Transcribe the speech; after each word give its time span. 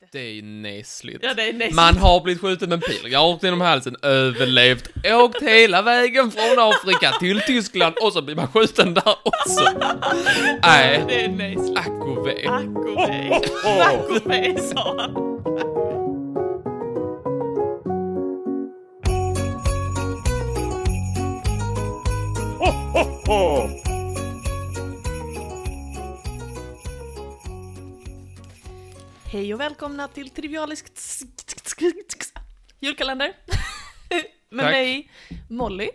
Just 0.00 0.12
det. 0.12 0.18
Det 0.18 0.24
är 0.24 0.32
ju 0.32 0.42
nesligt. 0.42 1.18
Ja, 1.22 1.34
det 1.34 1.48
är 1.48 1.52
nästan. 1.52 1.76
Man 1.76 1.96
har 1.96 2.20
blivit 2.20 2.40
skjuten 2.40 2.68
med 2.68 2.76
en 2.76 2.80
pil, 2.82 3.12
rakt 3.12 3.42
genom 3.42 3.60
halsen, 3.60 3.96
överlevt, 4.02 4.88
åkt 5.04 5.42
hela 5.42 5.82
vägen 5.82 6.30
från 6.30 6.58
Afrika 6.58 7.12
till 7.20 7.40
Tyskland 7.40 7.94
och 8.02 8.12
så 8.12 8.22
blir 8.22 8.36
man 8.36 8.48
skjuten 8.48 8.94
där 8.94 9.14
också. 9.24 9.64
Nej, 10.62 11.04
Det 11.08 11.24
är 11.24 11.28
nästan. 11.28 11.76
ack 11.76 11.88
och 12.16 12.26
ve. 12.26 12.48
Ack 12.48 12.76
och 12.76 13.08
ve. 13.08 13.40
Ack 13.82 14.10
och 14.10 14.30
ve, 14.30 14.58
sa 14.60 14.96
han. 14.98 15.36
Hej 29.36 29.54
och 29.54 29.60
välkomna 29.60 30.08
till 30.08 30.30
Trivialiskt 30.30 31.00
julkalender. 32.80 33.26
Med 34.50 34.64
Tack. 34.64 34.72
mig, 34.72 35.10
Molly. 35.48 35.88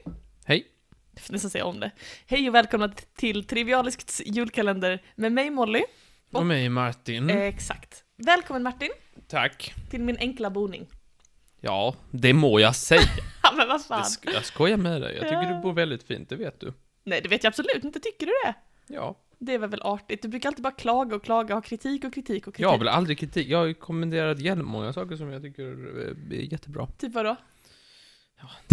Hej. 0.46 0.68
Jag 1.14 1.24
får 1.24 1.34
nästan 1.34 1.52
säga 1.52 1.66
om 1.66 1.80
det. 1.80 1.92
Hej 2.28 2.50
och 2.50 2.56
välkomna 2.56 2.92
till 3.16 3.44
Trivialiskt 3.48 4.22
julkalender 4.26 5.04
med 5.16 5.32
mig, 5.32 5.50
Molly. 5.50 5.84
Och 6.32 6.46
mig 6.46 6.70
Martin. 6.70 7.30
Exakt. 7.30 8.04
Välkommen 8.18 8.64
Martin, 8.64 8.90
Tack. 9.28 9.74
till 9.90 10.02
min 10.02 10.18
enkla 10.18 10.50
boning. 10.50 10.88
Ja, 11.62 11.96
det 12.12 12.34
må 12.34 12.60
jag 12.60 12.76
säga. 12.76 13.02
Ja, 13.44 13.52
men 13.56 13.68
vad 13.68 13.86
fan. 13.86 14.06
jag 14.24 14.46
skojar 14.46 14.78
med 14.78 15.02
dig. 15.02 15.14
Jag 15.16 15.24
tycker 15.24 15.44
Ja. 15.44 15.54
du 15.56 15.62
bor 15.62 15.74
väldigt 15.74 16.04
fint, 16.04 16.30
det 16.30 16.36
vet 16.36 16.60
du. 16.60 16.74
Nej, 17.04 17.22
det 17.22 17.30
vet 17.30 17.44
jag 17.44 17.52
absolut 17.52 17.84
inte. 17.84 18.00
Tycker 18.00 18.26
du 18.26 18.32
det? 18.46 18.54
Ja. 18.88 19.18
Det 19.44 19.54
är 19.54 19.60
väl 19.60 19.82
artigt. 19.82 20.22
Du 20.22 20.28
brukar 20.28 20.50
alltid 20.50 20.64
bara 20.64 20.74
klaga 20.74 21.16
och 21.16 21.24
klaga, 21.24 21.54
ha 21.54 21.62
kritik 21.62 22.04
och 22.04 22.14
kritik 22.14 22.48
och 22.48 22.54
kritik. 22.54 22.64
Jag 22.64 22.70
har 22.70 22.78
väl 22.78 22.88
aldrig 22.88 23.20
kritik. 23.20 23.48
Jag 23.48 23.58
har 23.58 23.66
ju 23.66 23.74
kommenterat 23.74 24.40
jättemånga 24.40 24.94
saker 24.94 25.16
som 25.16 25.32
jag 25.32 25.42
tycker 25.42 25.64
eh, 25.64 26.38
är 26.40 26.54
jättebra. 26.54 26.88
Typ 26.98 27.14
vadå? 27.14 27.36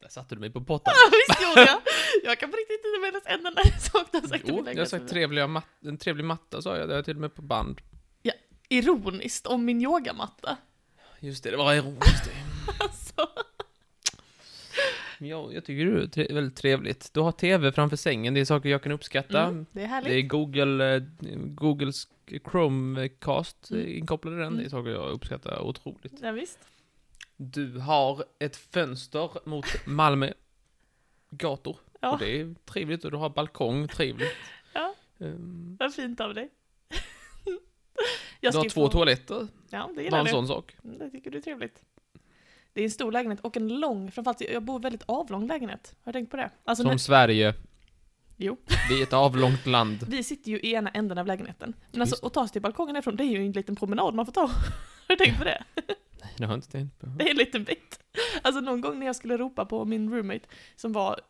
Där 0.00 0.08
satte 0.08 0.34
du 0.34 0.40
mig 0.40 0.50
på 0.50 0.60
potten. 0.64 0.92
Ja, 0.96 1.10
visst 1.28 1.42
gjorde 1.42 1.60
jag. 1.70 1.80
Jag 2.24 2.38
kan 2.38 2.50
på 2.50 2.56
riktigt 2.56 2.80
inte 2.86 3.00
minnas 3.06 3.22
en 3.26 3.46
enda 3.46 3.62
sak 3.80 4.06
du 4.12 4.18
har 4.18 4.28
sagt 4.28 4.44
Jo, 4.46 4.64
jag 4.66 4.76
har 4.76 4.84
sagt 4.84 5.08
trevliga 5.08 5.46
mat- 5.46 5.84
en 5.84 5.98
trevlig 5.98 6.24
matta 6.24 6.62
sa 6.62 6.76
jag, 6.76 6.88
det 6.88 6.92
har 6.92 6.98
jag 6.98 7.04
till 7.04 7.16
och 7.16 7.20
med 7.20 7.34
på 7.34 7.42
band. 7.42 7.80
Ironiskt 8.68 9.46
om 9.46 9.64
min 9.64 9.82
yogamatta. 9.82 10.56
Just 11.20 11.44
det, 11.44 11.50
det 11.50 11.56
var 11.56 11.74
ironiskt. 11.74 12.30
Alltså. 12.80 13.28
Ja, 15.24 15.52
jag 15.52 15.64
tycker 15.64 15.84
du 15.84 16.02
är 16.02 16.06
tre- 16.06 16.34
väldigt 16.34 16.56
trevligt. 16.56 17.14
Du 17.14 17.20
har 17.20 17.32
TV 17.32 17.72
framför 17.72 17.96
sängen, 17.96 18.34
det 18.34 18.40
är 18.40 18.44
saker 18.44 18.68
jag 18.68 18.82
kan 18.82 18.92
uppskatta. 18.92 19.42
Mm, 19.42 19.66
det 19.72 19.82
är 19.82 19.86
härligt. 19.86 20.08
Det 20.10 20.14
är 20.18 20.22
Google, 20.22 20.96
eh, 20.96 21.02
Googles 21.36 22.08
Chromecast 22.50 23.70
Mm. 23.70 23.82
eh, 23.86 23.98
inkopplad 23.98 24.34
i 24.34 24.36
den, 24.36 24.52
det 24.52 24.58
är 24.62 24.66
Mm. 24.66 24.70
saker 24.70 24.90
jag 24.90 25.10
uppskattar 25.10 25.60
otroligt. 25.62 26.12
Ja, 26.22 26.32
visst. 26.32 26.58
Du 27.36 27.78
har 27.78 28.24
ett 28.38 28.56
fönster 28.56 29.30
mot 29.44 29.86
Malmö 29.86 30.32
gator. 31.30 31.76
Ja. 32.00 32.12
Och 32.12 32.18
det 32.18 32.40
är 32.40 32.54
trevligt 32.64 33.04
och 33.04 33.10
du 33.10 33.16
har 33.16 33.30
balkong, 33.30 33.88
trevligt. 33.88 34.32
Ja. 34.72 34.94
Ehm, 35.20 35.76
Vad 35.80 35.94
fint 35.94 36.20
av 36.20 36.34
dig. 36.34 36.48
du 37.44 37.58
Jag 38.40 38.52
har 38.52 38.62
två 38.68 38.68
få- 38.86 38.88
toaletter, 38.88 39.48
Ja, 39.70 39.86
det 39.88 39.94
bara 39.94 40.02
gillar 40.02 40.18
en 40.18 40.24
du. 40.24 40.30
sån 40.30 40.48
sak. 40.48 40.76
Mm, 40.84 40.98
Det 40.98 41.10
tycker 41.10 41.30
du 41.30 41.38
är 41.38 41.42
trevligt. 41.42 41.82
Det 42.72 42.80
är 42.80 42.84
en 42.84 42.90
stor 42.90 43.12
lägenhet 43.12 43.40
och 43.40 43.56
en 43.56 43.68
lång, 43.68 44.10
framförallt 44.10 44.40
jag 44.40 44.62
bor 44.62 44.74
i 44.74 44.76
en 44.76 44.82
väldigt 44.82 45.02
avlång 45.06 45.46
lägenhet. 45.46 45.94
Har 46.04 46.12
du 46.12 46.18
tänkt 46.18 46.30
på 46.30 46.36
det? 46.36 46.50
Alltså, 46.64 46.82
Som 46.82 46.90
när, 46.90 46.98
Sverige. 46.98 47.54
Jo. 48.36 48.56
Vi 48.88 48.98
är 48.98 49.02
ett 49.02 49.12
avlångt 49.12 49.66
land. 49.66 50.06
vi 50.08 50.22
sitter 50.24 50.50
ju 50.50 50.60
i 50.60 50.72
ena 50.74 50.90
änden 50.90 51.18
av 51.18 51.26
lägenheten. 51.26 51.74
Men 51.92 52.00
alltså, 52.00 52.26
att 52.26 52.32
ta 52.32 52.46
sig 52.46 52.52
till 52.52 52.62
balkongen 52.62 52.96
ifrån, 52.96 53.16
det 53.16 53.24
är 53.24 53.26
ju 53.26 53.46
en 53.46 53.52
liten 53.52 53.76
promenad 53.76 54.14
man 54.14 54.26
får 54.26 54.32
ta. 54.32 54.50
Har 55.08 55.16
du 55.16 55.24
tänkt 55.24 55.38
på 55.38 55.44
det? 55.44 55.64
Nej, 56.22 56.32
det 56.36 56.44
har 56.44 56.52
jag 56.52 56.58
inte 56.58 56.70
tänkt 56.70 56.98
på. 56.98 57.06
Det 57.06 57.24
är 57.24 57.30
en 57.30 57.36
liten 57.36 57.64
bit. 57.64 57.98
Alltså 58.42 58.60
någon 58.60 58.80
gång 58.80 58.98
när 58.98 59.06
jag 59.06 59.16
skulle 59.16 59.36
ropa 59.36 59.64
på 59.64 59.84
min 59.84 60.10
roommate, 60.10 60.48
som 60.76 60.92
var, 60.92 61.20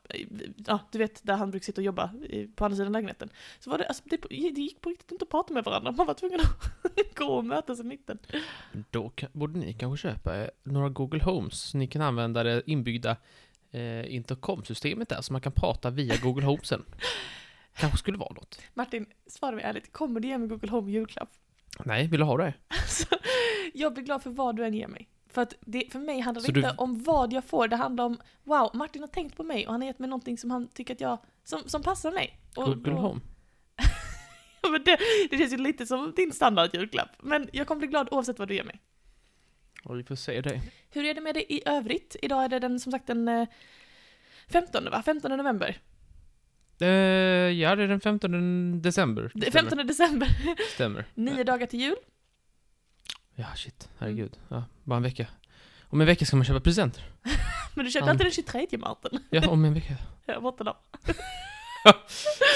ja 0.66 0.80
du 0.92 0.98
vet 0.98 1.20
där 1.26 1.34
han 1.34 1.50
brukar 1.50 1.64
sitta 1.64 1.80
och 1.80 1.84
jobba 1.84 2.10
på 2.54 2.64
andra 2.64 2.76
sidan 2.76 2.92
lägenheten. 2.92 3.30
Så 3.60 3.70
var 3.70 3.78
det, 3.78 3.86
alltså 3.86 4.02
det, 4.06 4.16
det 4.30 4.60
gick 4.60 4.80
på 4.80 4.90
riktigt 4.90 5.12
inte 5.12 5.22
att 5.22 5.28
prata 5.28 5.54
med 5.54 5.64
varandra, 5.64 5.92
man 5.92 6.06
var 6.06 6.14
tvungen 6.14 6.40
att 6.40 7.14
gå 7.14 7.24
och 7.24 7.44
mötas 7.44 7.80
i 7.80 7.84
mitten. 7.84 8.18
Då 8.90 9.08
kan, 9.08 9.28
borde 9.32 9.58
ni 9.58 9.72
kanske 9.72 10.08
köpa 10.08 10.36
eh, 10.36 10.48
några 10.62 10.88
Google 10.88 11.22
Homes. 11.22 11.60
så 11.60 11.78
Ni 11.78 11.86
kan 11.86 12.02
använda 12.02 12.42
det 12.42 12.62
inbyggda 12.66 13.16
eh, 13.70 14.14
intercomsystemet 14.14 15.08
där, 15.08 15.20
så 15.20 15.32
man 15.32 15.42
kan 15.42 15.52
prata 15.52 15.90
via 15.90 16.16
Google 16.22 16.46
Home 16.46 16.62
sen. 16.62 16.84
Kanske 17.76 17.98
skulle 17.98 18.18
vara 18.18 18.32
något. 18.34 18.60
Martin, 18.74 19.06
svara 19.26 19.54
mig 19.56 19.64
ärligt, 19.64 19.92
kommer 19.92 20.20
du 20.20 20.28
ge 20.28 20.38
mig 20.38 20.48
Google 20.48 20.70
Home 20.70 20.90
julklapp? 20.90 21.30
Nej, 21.84 22.06
vill 22.08 22.20
du 22.20 22.26
ha 22.26 22.36
det? 22.36 22.54
Alltså, 22.68 23.06
jag 23.74 23.94
blir 23.94 24.04
glad 24.04 24.22
för 24.22 24.30
vad 24.30 24.56
du 24.56 24.64
än 24.64 24.74
ger 24.74 24.88
mig. 24.88 25.08
För 25.28 25.42
att 25.42 25.54
det, 25.60 25.84
för 25.92 25.98
mig 25.98 26.20
handlar 26.20 26.40
det 26.42 26.46
Så 26.46 26.58
inte 26.58 26.70
du- 26.72 26.76
om 26.78 27.02
vad 27.02 27.32
jag 27.32 27.44
får, 27.44 27.68
det 27.68 27.76
handlar 27.76 28.04
om 28.04 28.18
wow, 28.44 28.70
Martin 28.74 29.02
har 29.02 29.08
tänkt 29.08 29.36
på 29.36 29.42
mig 29.44 29.66
och 29.66 29.72
han 29.72 29.80
har 29.80 29.86
gett 29.86 29.98
mig 29.98 30.08
någonting 30.08 30.38
som 30.38 30.50
han 30.50 30.68
tycker 30.68 30.94
att 30.94 31.00
jag, 31.00 31.18
som, 31.44 31.62
som 31.66 31.82
passar 31.82 32.12
mig. 32.12 32.38
Och, 32.56 32.68
och- 32.68 32.86
Home? 32.86 33.20
Ja, 34.64 34.70
men 34.70 34.84
det, 34.84 34.98
det 35.30 35.38
känns 35.38 35.52
ju 35.52 35.56
lite 35.56 35.86
som 35.86 36.12
din 36.16 36.32
standardjulklapp. 36.32 37.08
Men 37.22 37.48
jag 37.52 37.66
kommer 37.66 37.78
bli 37.78 37.88
glad 37.88 38.08
oavsett 38.10 38.38
vad 38.38 38.48
du 38.48 38.54
ger 38.54 38.64
mig. 38.64 38.80
Ja, 39.84 39.92
vi 39.92 40.04
får 40.04 40.14
se 40.14 40.40
det. 40.40 40.60
Hur 40.90 41.04
är 41.04 41.14
det 41.14 41.20
med 41.20 41.34
det 41.34 41.52
i 41.52 41.62
övrigt? 41.66 42.16
Idag 42.22 42.44
är 42.44 42.48
det 42.48 42.58
den, 42.58 42.80
som 42.80 42.92
sagt 42.92 43.06
den 43.06 43.28
eh, 43.28 43.48
15 44.48 44.84
va? 44.90 45.02
15 45.02 45.36
november. 45.36 45.78
Eh, 46.82 46.88
ja, 47.60 47.76
det 47.76 47.82
är 47.82 47.88
den 47.88 48.00
15 48.00 48.82
december. 48.82 49.30
Det 49.34 49.46
är 49.46 49.50
15 49.50 49.86
december. 49.86 50.28
Stämmer. 50.74 51.04
Nio 51.14 51.44
dagar 51.44 51.66
till 51.66 51.80
jul. 51.80 51.96
Ja, 53.34 53.46
shit. 53.56 53.88
Herregud. 53.98 54.36
Ja, 54.48 54.64
bara 54.84 54.96
en 54.96 55.02
vecka. 55.02 55.26
Om 55.82 56.00
en 56.00 56.06
vecka 56.06 56.24
ska 56.24 56.36
man 56.36 56.44
köpa 56.44 56.60
presenter. 56.60 57.02
Men 57.74 57.84
du 57.84 57.90
köpte 57.90 58.06
Ja. 58.06 58.10
alltid 58.10 58.26
den 58.26 58.32
23 58.32 58.66
Martin. 58.78 59.20
Ja, 59.30 59.48
om 59.48 59.64
en 59.64 59.74
vecka. 59.74 59.94
Jag 60.26 60.42
borta 60.42 60.64
då. 60.64 60.76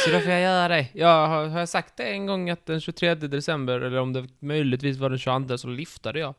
Så 0.04 0.10
då 0.12 0.20
får 0.20 0.30
jag 0.32 0.40
göra 0.40 0.68
det. 0.68 0.86
Jag 0.92 1.26
har, 1.28 1.46
har 1.48 1.58
jag 1.58 1.68
sagt 1.68 1.96
det 1.96 2.02
en 2.04 2.26
gång 2.26 2.50
att 2.50 2.66
den 2.66 2.80
23 2.80 3.14
december, 3.14 3.80
eller 3.80 3.96
om 3.98 4.12
det 4.12 4.26
möjligtvis 4.38 4.96
var 4.98 5.10
den 5.10 5.18
22, 5.18 5.58
så 5.58 5.68
liftade 5.68 6.18
jag 6.18 6.34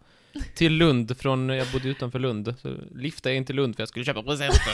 till 0.56 0.74
Lund 0.74 1.18
från, 1.18 1.50
jag 1.50 1.68
bodde 1.72 1.88
utanför 1.90 2.20
Lund. 2.20 2.56
Så 2.62 2.76
liftade 2.96 3.30
jag 3.34 3.38
in 3.38 3.46
till 3.46 3.56
Lund 3.56 3.76
för 3.76 3.82
jag 3.82 3.90
skulle 3.90 4.06
köpa 4.06 4.24
presenter. 4.24 4.74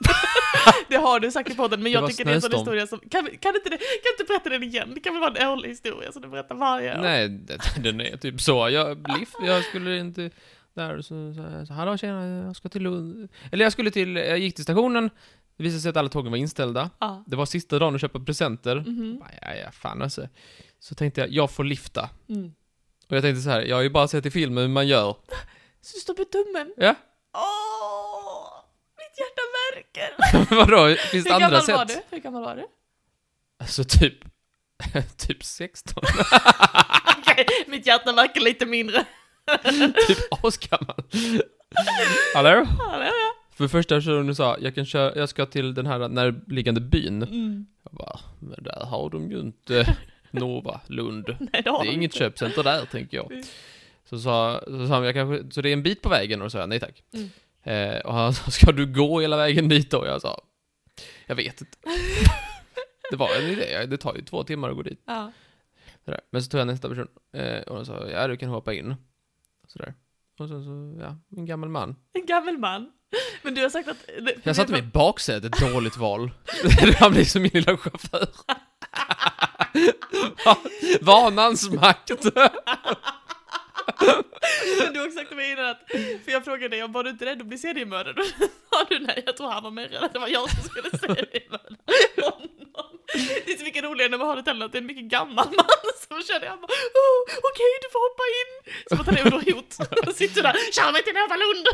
Det 0.88 0.96
har 0.96 1.20
du 1.20 1.30
sagt 1.30 1.50
i 1.50 1.54
podden, 1.54 1.82
men 1.82 1.92
jag 1.92 2.10
tycker 2.10 2.24
det 2.24 2.30
är 2.30 2.34
en 2.34 2.42
sån 2.42 2.52
historia 2.52 2.86
som... 2.86 2.98
Kan, 2.98 3.10
kan, 3.10 3.54
inte 3.54 3.70
det, 3.70 3.76
kan 3.76 4.12
inte 4.18 4.24
berätta 4.28 4.48
den 4.48 4.62
igen? 4.62 4.92
Det 4.94 5.00
kan 5.00 5.12
väl 5.12 5.20
vara 5.20 5.34
en 5.34 5.48
årlig 5.48 5.68
historia 5.68 6.12
som 6.12 6.22
du 6.22 6.28
berättar 6.28 6.54
varje 6.54 6.98
år? 6.98 7.02
Nej, 7.02 7.28
det, 7.28 7.58
den 7.82 8.00
är 8.00 8.16
typ 8.16 8.40
så. 8.40 8.68
Jag, 8.68 9.18
lift, 9.18 9.34
jag 9.46 9.64
skulle 9.64 9.98
inte... 9.98 10.30
Där 10.74 11.02
så, 11.02 11.34
så, 11.34 11.66
så 11.66 11.72
hallå 11.72 11.96
tjena, 11.96 12.44
jag 12.46 12.56
ska 12.56 12.68
till 12.68 12.82
Lund. 12.82 13.28
Eller 13.52 13.64
jag 13.64 13.72
skulle 13.72 13.90
till, 13.90 14.16
jag 14.16 14.38
gick 14.38 14.54
till 14.54 14.64
stationen, 14.64 15.10
det 15.56 15.62
visade 15.62 15.80
sig 15.80 15.90
att 15.90 15.96
alla 15.96 16.08
tågen 16.08 16.30
var 16.30 16.38
inställda. 16.38 16.90
Ja. 16.98 17.24
Det 17.26 17.36
var 17.36 17.46
sista 17.46 17.78
dagen 17.78 17.94
att 17.94 18.00
köpa 18.00 18.20
presenter. 18.20 18.76
Mhm. 18.76 19.18
Bara, 19.18 19.30
Ja, 19.42 19.54
ja, 19.64 19.70
fan 19.72 20.02
alltså. 20.02 20.28
Så 20.80 20.94
tänkte 20.94 21.20
jag, 21.20 21.30
jag 21.30 21.50
får 21.50 21.64
lifta. 21.64 22.10
Mm. 22.28 22.52
Och 23.08 23.16
jag 23.16 23.22
tänkte 23.22 23.42
så 23.42 23.50
här, 23.50 23.62
jag 23.62 23.76
har 23.76 23.82
ju 23.82 23.90
bara 23.90 24.08
sett 24.08 24.26
i 24.26 24.30
filmen 24.30 24.62
hur 24.62 24.68
man 24.68 24.88
gör. 24.88 25.16
Så 25.80 25.96
du 25.96 26.00
står 26.00 26.14
med 26.18 26.30
tummen? 26.30 26.74
Ja, 26.76 26.94
Åh! 27.34 28.64
Mitt 29.00 29.14
hjärta 29.20 29.42
värker! 29.74 30.54
vadå? 30.66 30.96
Finns 30.96 31.24
det 31.24 31.30
Hur 31.30 31.34
andra 31.34 31.48
gammal 31.48 31.62
sätt? 31.66 31.74
var 31.76 31.84
du? 31.84 31.94
Hur 32.10 32.18
gammal 32.18 32.42
var 32.42 32.56
du? 32.56 32.66
Alltså 33.60 33.84
typ, 33.84 34.14
typ 35.16 35.44
16. 35.44 36.02
Okej, 37.18 37.46
mitt 37.66 37.86
hjärta 37.86 38.12
verkar 38.12 38.40
lite 38.40 38.66
mindre. 38.66 39.04
typ 40.06 40.18
asgammal. 40.44 41.02
Hallå? 42.34 42.66
Ja, 42.78 42.94
är 42.94 43.04
jag. 43.04 43.12
För 43.56 43.68
första 43.68 43.94
personen 43.94 44.34
sa, 44.34 44.56
jag 44.60 44.74
kan 44.74 44.86
köra, 44.86 45.16
jag 45.16 45.28
ska 45.28 45.46
till 45.46 45.74
den 45.74 45.86
här 45.86 46.08
närliggande 46.08 46.80
byn. 46.80 47.22
Mm. 47.22 47.66
Jag 47.84 47.92
bara, 47.92 48.20
men 48.38 48.62
där 48.64 48.84
har 48.86 49.10
de 49.10 49.30
ju 49.30 49.40
inte 49.40 49.96
Nova, 50.30 50.80
Lund. 50.86 51.36
Nej, 51.52 51.62
det 51.64 51.70
har 51.70 51.78
Det 51.84 51.88
är 51.88 51.92
de 51.92 51.96
inget 51.96 52.02
inte. 52.14 52.18
köpcenter 52.18 52.62
där, 52.62 52.84
tänker 52.84 53.16
jag. 53.16 53.32
Mm. 53.32 53.44
Så 54.10 54.18
sa, 54.18 54.60
så 54.66 54.86
sa 54.86 54.94
han, 54.94 55.04
jag 55.04 55.14
kanske, 55.14 55.54
så 55.54 55.60
det 55.60 55.68
är 55.68 55.72
en 55.72 55.82
bit 55.82 56.02
på 56.02 56.08
vägen? 56.08 56.40
Och 56.40 56.46
då 56.46 56.50
sa 56.50 56.58
jag, 56.58 56.68
nej 56.68 56.80
tack. 56.80 57.02
Mm. 57.14 57.30
Eh, 57.62 57.98
och 57.98 58.14
han 58.14 58.34
sa, 58.34 58.50
ska 58.50 58.72
du 58.72 58.86
gå 58.86 59.20
hela 59.20 59.36
vägen 59.36 59.68
dit 59.68 59.90
då? 59.90 60.06
Jag 60.06 60.20
sa, 60.20 60.40
jag 61.26 61.36
vet 61.36 61.60
inte. 61.60 61.78
det 63.10 63.16
var 63.16 63.34
en 63.38 63.44
idé, 63.44 63.86
det 63.86 63.98
tar 63.98 64.14
ju 64.14 64.22
två 64.22 64.44
timmar 64.44 64.70
att 64.70 64.76
gå 64.76 64.82
dit. 64.82 65.02
Ja. 65.06 65.32
Sådär. 66.04 66.20
Men 66.30 66.42
så 66.42 66.50
tog 66.50 66.60
jag 66.60 66.66
nästa 66.66 66.88
person, 66.88 67.08
eh, 67.32 67.60
och 67.60 67.76
han 67.76 67.86
sa, 67.86 68.08
ja 68.08 68.28
du 68.28 68.36
kan 68.36 68.48
hoppa 68.48 68.74
in. 68.74 68.94
Sådär. 69.68 69.94
Och 70.38 70.48
sen 70.48 70.64
så, 70.64 71.02
ja, 71.02 71.16
en 71.36 71.46
gammal 71.46 71.68
man. 71.68 71.96
En 72.12 72.26
gammal 72.26 72.58
man. 72.58 72.92
Men 73.42 73.54
du 73.54 73.62
har 73.62 73.68
sagt 73.68 73.88
att... 73.88 73.96
Jag 74.42 74.56
satte 74.56 74.72
mig 74.72 74.80
i 74.80 74.84
baksätet, 74.84 75.52
dåligt 75.52 75.96
val. 75.96 76.30
Han 76.98 77.12
blev 77.12 77.24
som 77.24 77.42
min 77.42 77.50
lilla 77.54 77.76
chaufför. 77.76 78.28
Vanans 81.00 81.70
makt. 81.70 82.10
Men 84.78 84.92
du 84.92 84.98
har 85.00 85.06
också 85.06 85.18
sagt 85.18 85.28
till 85.28 85.36
mig 85.36 85.52
innan 85.52 85.66
att, 85.66 85.80
för 86.24 86.30
jag 86.32 86.44
frågade 86.44 86.68
dig 86.68 86.82
om 86.82 86.92
var 86.92 87.04
du 87.04 87.10
inte 87.10 87.26
rädd 87.26 87.40
att 87.40 87.46
bli 87.46 87.58
seriemördad? 87.58 88.16
Då 88.16 88.22
sa 88.70 88.84
du 88.88 88.98
nej, 88.98 89.22
jag 89.26 89.36
tror 89.36 89.50
han 89.50 89.62
var 89.62 89.70
mer 89.70 89.88
rädd 89.88 90.02
att 90.02 90.12
det 90.12 90.18
var 90.18 90.28
jag 90.28 90.50
som 90.50 90.62
skulle 90.62 90.90
seriemörda 90.90 91.76
honom. 92.16 92.98
Det 93.44 93.52
är 93.52 93.56
så 93.58 93.64
mycket 93.64 93.84
roligare 93.84 94.10
när 94.10 94.18
man 94.18 94.26
har 94.26 94.36
det 94.36 94.42
till 94.42 94.62
att 94.62 94.72
det 94.72 94.78
är 94.78 94.80
en 94.80 94.86
mycket 94.86 95.04
gammal 95.04 95.46
man 95.46 95.66
som 96.08 96.22
känner 96.22 96.46
han 96.46 96.60
bara 96.60 96.72
oh, 97.02 97.20
okej 97.50 97.70
du 97.82 97.88
får 97.94 98.02
hoppa 98.08 98.24
in. 98.40 98.50
Som 98.88 99.00
att 99.00 99.06
han 99.06 99.16
är 99.16 99.34
under 99.34 99.52
hot. 99.54 100.08
Och 100.08 100.14
sitter 100.14 100.42
där, 100.42 100.54
kör 100.72 100.92
mig 100.92 101.02
till 101.04 101.14
Nova 101.14 101.36
Lund. 101.36 101.66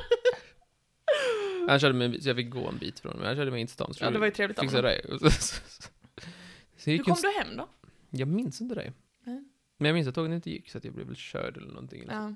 Han 1.69 1.81
körde 1.81 1.95
mig, 1.95 2.23
så 2.23 2.29
jag 2.29 2.37
fick 2.37 2.51
gå 2.51 2.69
en 2.69 2.79
bit 2.79 3.01
från 3.01 3.17
mig. 3.17 3.27
Han 3.27 3.37
körde 3.37 3.51
mig 3.51 3.61
in 3.61 3.67
till 3.67 3.75
stan. 3.75 3.95
Ja 4.01 4.11
det 4.11 4.19
var 4.19 4.27
ju 4.27 4.33
trevligt 4.33 4.59
av 4.59 4.65
honom. 4.65 4.91
Hur 6.85 6.99
kom 6.99 7.17
du 7.23 7.29
hem 7.29 7.57
då? 7.57 7.69
jag 8.11 8.29
minns 8.29 8.61
inte 8.61 8.75
det. 8.75 8.93
Nej. 9.78 9.82
Men 9.82 9.87
jag 9.88 9.94
minns 9.94 10.08
att 10.08 10.14
tågen 10.14 10.32
inte 10.32 10.50
gick, 10.50 10.70
så 10.70 10.78
att 10.78 10.84
jag 10.84 10.94
blev 10.94 11.06
väl 11.06 11.17
körd 11.17 11.56
eller 11.56 11.69
någonting. 11.69 12.00
Ja, 12.08 12.34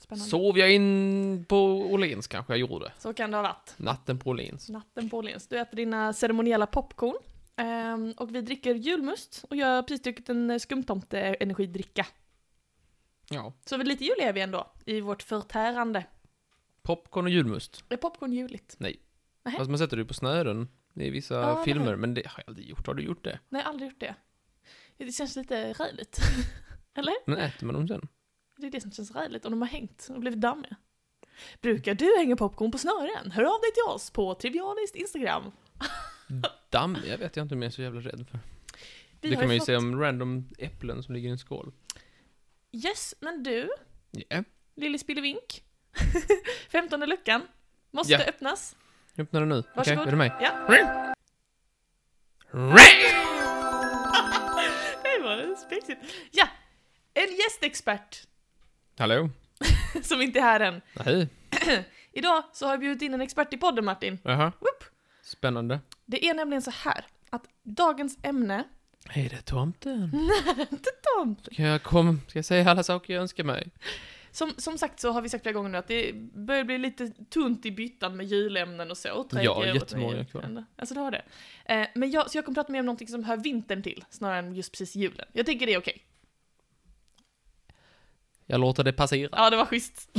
spännande. 0.00 0.24
Så. 0.24 0.30
Sov 0.30 0.58
jag 0.58 0.72
in 0.72 1.44
på 1.48 1.56
Åhléns 1.92 2.26
kanske 2.26 2.52
jag 2.52 2.60
gjorde. 2.60 2.92
kan 3.16 3.30
det 3.30 3.36
ha 3.36 3.42
varit. 3.42 3.74
Natten 3.76 4.18
på 4.18 4.30
Åhléns. 4.30 4.68
Natten 4.68 5.10
på 5.10 5.16
Åhléns. 5.18 5.48
Du 5.48 5.58
äter 5.58 5.76
dina 5.76 6.12
ceremoniella 6.12 6.66
popcorn. 6.66 7.16
Ehm, 7.56 8.12
och 8.16 8.34
vi 8.34 8.40
dricker 8.40 8.74
julmust 8.74 9.44
och 9.50 9.56
jag 9.56 9.66
har 9.66 9.82
precis 9.82 10.02
druckit 10.02 10.28
en 10.28 10.60
skumtomte-energidricka. 10.60 12.06
Ja. 13.30 13.52
Så 13.66 13.76
vi 13.76 13.84
lite 13.84 14.04
jul 14.04 14.16
är 14.20 14.32
vi 14.32 14.40
ändå 14.40 14.72
i 14.86 15.00
vårt 15.00 15.22
förtärande. 15.22 16.04
Popcorn 16.82 17.24
och 17.24 17.30
julmust. 17.30 17.84
Är 17.88 17.96
popcorn 17.96 18.32
juligt? 18.32 18.76
Nej. 18.78 19.00
Fast 19.56 19.70
man 19.70 19.78
sätter 19.78 19.96
det 19.96 20.04
på 20.04 20.14
snören 20.14 20.68
i 20.94 21.10
vissa 21.10 21.34
Ja, 21.34 21.64
filmer, 21.64 21.86
har- 21.86 21.96
men 21.96 22.14
det 22.14 22.26
har 22.26 22.42
jag 22.46 22.50
aldrig 22.50 22.68
gjort. 22.68 22.86
Har 22.86 22.94
du 22.94 23.02
gjort 23.02 23.24
det? 23.24 23.38
Nej, 23.48 23.62
aldrig 23.62 23.90
gjort 23.90 24.00
det. 24.00 24.14
Det 25.04 25.12
känns 25.12 25.36
lite 25.36 25.72
räligt. 25.72 26.18
Eller? 26.94 27.14
Men 27.26 27.38
äter 27.38 27.66
man 27.66 27.74
dem 27.74 27.88
sen? 27.88 28.08
Det 28.56 28.66
är 28.66 28.70
det 28.70 28.80
som 28.80 28.92
känns 28.92 29.10
räligt, 29.10 29.44
om 29.44 29.52
de 29.52 29.60
har 29.62 29.68
hängt 29.68 30.08
och 30.10 30.20
blivit 30.20 30.40
dammiga. 30.40 30.76
Brukar 31.60 31.94
du 31.94 32.16
hänga 32.18 32.36
popcorn 32.36 32.70
på 32.72 32.78
snören? 32.78 33.30
Hör 33.30 33.42
av 33.42 33.60
dig 33.60 33.72
till 33.72 33.94
oss 33.94 34.10
på 34.10 34.34
Trivialist 34.34 34.94
Instagram. 34.94 35.42
Damm? 36.70 36.96
Jag 37.06 37.18
vet 37.18 37.36
jag 37.36 37.44
inte 37.44 37.54
om 37.54 37.62
jag 37.62 37.66
är 37.68 37.72
så 37.72 37.82
jävla 37.82 38.00
rädd 38.00 38.26
för. 38.30 38.38
Vi 39.20 39.28
det 39.30 39.36
kan 39.36 39.44
man 39.46 39.54
ju 39.54 39.58
fått... 39.60 39.66
säga 39.66 39.78
om 39.78 40.00
random 40.00 40.48
äpplen 40.58 41.02
som 41.02 41.14
ligger 41.14 41.28
i 41.28 41.32
en 41.32 41.38
skål. 41.38 41.72
Yes, 42.72 43.14
men 43.20 43.42
du, 43.42 43.68
Ja. 44.28 44.44
Lille 44.74 44.98
Spillevink. 44.98 45.64
Femtonde 46.68 47.06
luckan. 47.06 47.42
Måste 47.90 48.12
Ja. 48.12 48.18
öppnas. 48.18 48.76
Öppna 49.18 49.40
den 49.40 49.48
nu. 49.48 49.58
Okej, 49.58 49.72
Varsågod. 49.76 50.06
är 50.06 50.10
du 50.10 50.16
med? 50.16 50.32
Ja. 50.40 51.14
Det 52.52 53.31
spexigt. 55.56 56.00
Ja, 56.30 56.48
en 57.14 57.36
gästexpert 57.36 58.26
Hallå? 58.98 59.30
som 60.02 60.22
inte 60.22 60.38
är 60.38 60.42
här 60.42 60.60
än. 60.60 60.80
Nej. 61.04 61.28
Idag 62.12 62.44
så 62.52 62.66
har 62.66 62.72
jag 62.72 62.80
bjudit 62.80 63.02
in 63.02 63.14
en 63.14 63.20
expert 63.20 63.52
i 63.52 63.56
podden 63.56 63.84
Martin. 63.84 64.18
Jaha. 64.22 64.52
Spännande. 65.22 65.80
Det 66.06 66.26
är 66.26 66.34
nämligen 66.34 66.62
så 66.62 66.70
här 66.70 67.06
att 67.30 67.42
dagens 67.62 68.18
ämne, 68.22 68.64
Hej, 69.08 69.28
det 69.28 69.36
är 69.36 69.42
tomten. 69.42 70.10
inte 70.70 70.90
Tom, 71.02 71.36
Ska 71.52 71.62
jag 71.62 71.82
komma? 71.82 72.18
Ska 72.28 72.38
jag 72.38 72.44
säga 72.44 72.70
alla 72.70 72.82
saker 72.82 73.14
jag 73.14 73.20
önskar 73.20 73.44
mig? 73.44 73.70
Som, 74.32 74.52
som 74.56 74.78
sagt 74.78 75.00
så 75.00 75.10
har 75.10 75.22
vi 75.22 75.28
sagt 75.28 75.42
flera 75.42 75.52
gånger 75.52 75.68
nu 75.68 75.78
att 75.78 75.88
det 75.88 76.12
börjar 76.34 76.64
bli 76.64 76.78
lite 76.78 77.08
tunt 77.08 77.66
i 77.66 77.70
byttan 77.70 78.16
med 78.16 78.26
julämnen 78.26 78.90
och 78.90 78.98
så. 78.98 79.28
Ja, 79.32 79.66
jättemånga 79.66 80.24
kvar. 80.24 80.64
Alltså 80.76 80.94
det 80.94 81.00
har 81.00 81.10
det. 81.10 81.22
Eh, 81.64 81.86
men 81.94 82.10
jag, 82.10 82.30
så 82.30 82.38
jag 82.38 82.44
kommer 82.44 82.54
prata 82.54 82.72
mer 82.72 82.80
om 82.80 82.86
någonting 82.86 83.08
som 83.08 83.24
hör 83.24 83.36
vintern 83.36 83.82
till, 83.82 84.04
snarare 84.10 84.38
än 84.38 84.54
just 84.54 84.72
precis 84.72 84.94
julen. 84.96 85.26
Jag 85.32 85.46
tänker 85.46 85.66
det 85.66 85.74
är 85.74 85.78
okej. 85.78 86.02
Jag 88.46 88.60
låter 88.60 88.84
det 88.84 88.92
passera. 88.92 89.28
Ja, 89.32 89.50
det 89.50 89.56
var 89.56 89.66
schysst. 89.66 90.10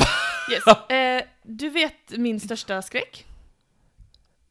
Yes. 0.51 0.89
Eh, 0.89 1.23
du 1.43 1.69
vet 1.69 2.17
min 2.17 2.39
största 2.39 2.81
skräck? 2.81 3.25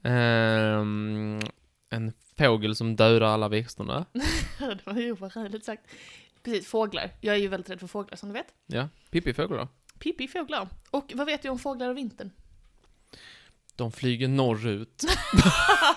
Ehm, 0.03 1.41
en 1.91 2.13
fågel 2.39 2.77
som 2.77 2.97
dödar 2.97 3.27
alla 3.27 3.49
växterna. 3.49 4.07
det 4.59 4.87
var 4.87 4.95
ju 4.95 5.15
räligt 5.15 5.65
sagt. 5.65 5.83
Precis, 6.43 6.67
fåglar. 6.67 7.11
Jag 7.21 7.35
är 7.35 7.39
ju 7.39 7.49
väldigt 7.49 7.71
rädd 7.71 7.81
för 7.81 7.87
fåglar 7.87 8.17
som 8.17 8.29
du 8.29 8.33
vet. 8.33 8.55
Ja, 8.67 8.89
Pippi-fåglar 9.11 9.59
då. 9.59 9.69
Pippi 9.99 10.29
fåglar. 10.29 10.69
Och 10.91 11.13
vad 11.15 11.27
vet 11.27 11.43
du 11.43 11.49
om 11.49 11.59
fåglar 11.59 11.89
och 11.89 11.97
vintern? 11.97 12.31
De 13.77 13.93
flyger 13.93 14.29
norrut. 14.29 15.05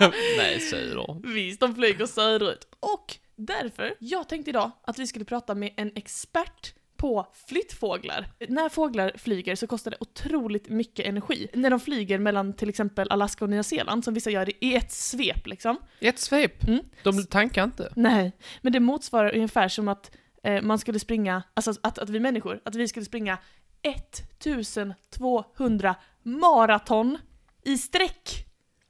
Nej, 0.38 0.60
söder. 0.60 1.34
Visst, 1.34 1.60
de 1.60 1.74
flyger 1.74 2.06
söderut. 2.06 2.68
Och 2.80 3.16
därför, 3.36 3.94
jag 3.98 4.28
tänkte 4.28 4.50
idag 4.50 4.70
att 4.82 4.98
vi 4.98 5.06
skulle 5.06 5.24
prata 5.24 5.54
med 5.54 5.72
en 5.76 5.92
expert 5.94 6.74
på 6.96 7.26
flyttfåglar. 7.46 8.28
När 8.48 8.68
fåglar 8.68 9.12
flyger 9.16 9.54
så 9.54 9.66
kostar 9.66 9.90
det 9.90 9.96
otroligt 10.00 10.68
mycket 10.68 11.06
energi. 11.06 11.48
När 11.54 11.70
de 11.70 11.80
flyger 11.80 12.18
mellan 12.18 12.52
till 12.52 12.68
exempel 12.68 13.10
Alaska 13.10 13.44
och 13.44 13.50
Nya 13.50 13.62
Zeeland, 13.62 14.04
som 14.04 14.14
vissa 14.14 14.30
gör 14.30 14.64
i 14.64 14.74
ett 14.74 14.92
svep 14.92 15.46
liksom. 15.46 15.76
Ett 16.00 16.18
svep. 16.18 16.68
Mm. 16.68 16.84
De 17.02 17.26
tankar 17.26 17.64
inte. 17.64 17.92
Nej, 17.96 18.32
men 18.62 18.72
det 18.72 18.80
motsvarar 18.80 19.34
ungefär 19.34 19.68
som 19.68 19.88
att 19.88 20.10
eh, 20.46 20.62
man 20.62 20.78
skulle 20.78 20.98
springa, 20.98 21.42
alltså 21.54 21.74
att, 21.80 21.98
att 21.98 22.10
vi 22.10 22.20
människor, 22.20 22.60
att 22.64 22.74
vi 22.74 22.88
skulle 22.88 23.06
springa 23.06 23.38
1200 23.82 25.94
maraton 26.22 27.18
i 27.62 27.78
sträck. 27.78 28.46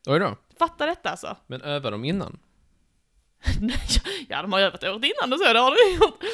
Oj 0.06 0.18
då. 0.18 0.36
Fatta 0.58 0.86
detta 0.86 1.10
alltså. 1.10 1.36
Men 1.46 1.62
övar 1.62 1.90
de 1.90 2.04
innan? 2.04 2.38
Ja, 4.28 4.42
de 4.42 4.52
har 4.52 4.60
övat 4.60 4.84
året 4.84 5.04
innan 5.04 5.32
och 5.32 5.38
så, 5.38 5.52
det 5.52 5.58
har 5.58 5.70
de 5.70 5.76
gjort. 5.96 6.24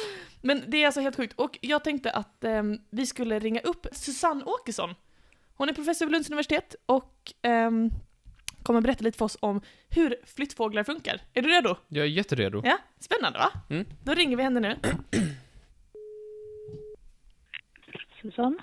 Men 0.41 0.63
det 0.67 0.77
är 0.77 0.85
alltså 0.85 1.01
helt 1.01 1.15
sjukt. 1.15 1.39
Och 1.39 1.57
jag 1.61 1.83
tänkte 1.83 2.11
att 2.11 2.43
ehm, 2.43 2.79
vi 2.89 3.05
skulle 3.05 3.39
ringa 3.39 3.59
upp 3.59 3.87
Susanne 3.91 4.43
Åkesson. 4.43 4.95
Hon 5.55 5.69
är 5.69 5.73
professor 5.73 6.05
vid 6.05 6.11
Lunds 6.11 6.29
universitet 6.29 6.75
och 6.85 7.33
ehm, 7.41 7.89
kommer 8.63 8.81
berätta 8.81 9.03
lite 9.03 9.17
för 9.17 9.25
oss 9.25 9.37
om 9.39 9.61
hur 9.89 10.15
flyttfåglar 10.25 10.83
funkar. 10.83 11.21
Är 11.33 11.41
du 11.41 11.49
redo? 11.49 11.75
Jag 11.87 12.05
är 12.05 12.09
jätteredo. 12.09 12.61
Ja, 12.65 12.77
spännande 12.99 13.39
va? 13.39 13.51
Mm. 13.69 13.85
Då 14.03 14.13
ringer 14.13 14.37
vi 14.37 14.43
henne 14.43 14.59
nu. 14.59 14.75
Susanne? 18.21 18.57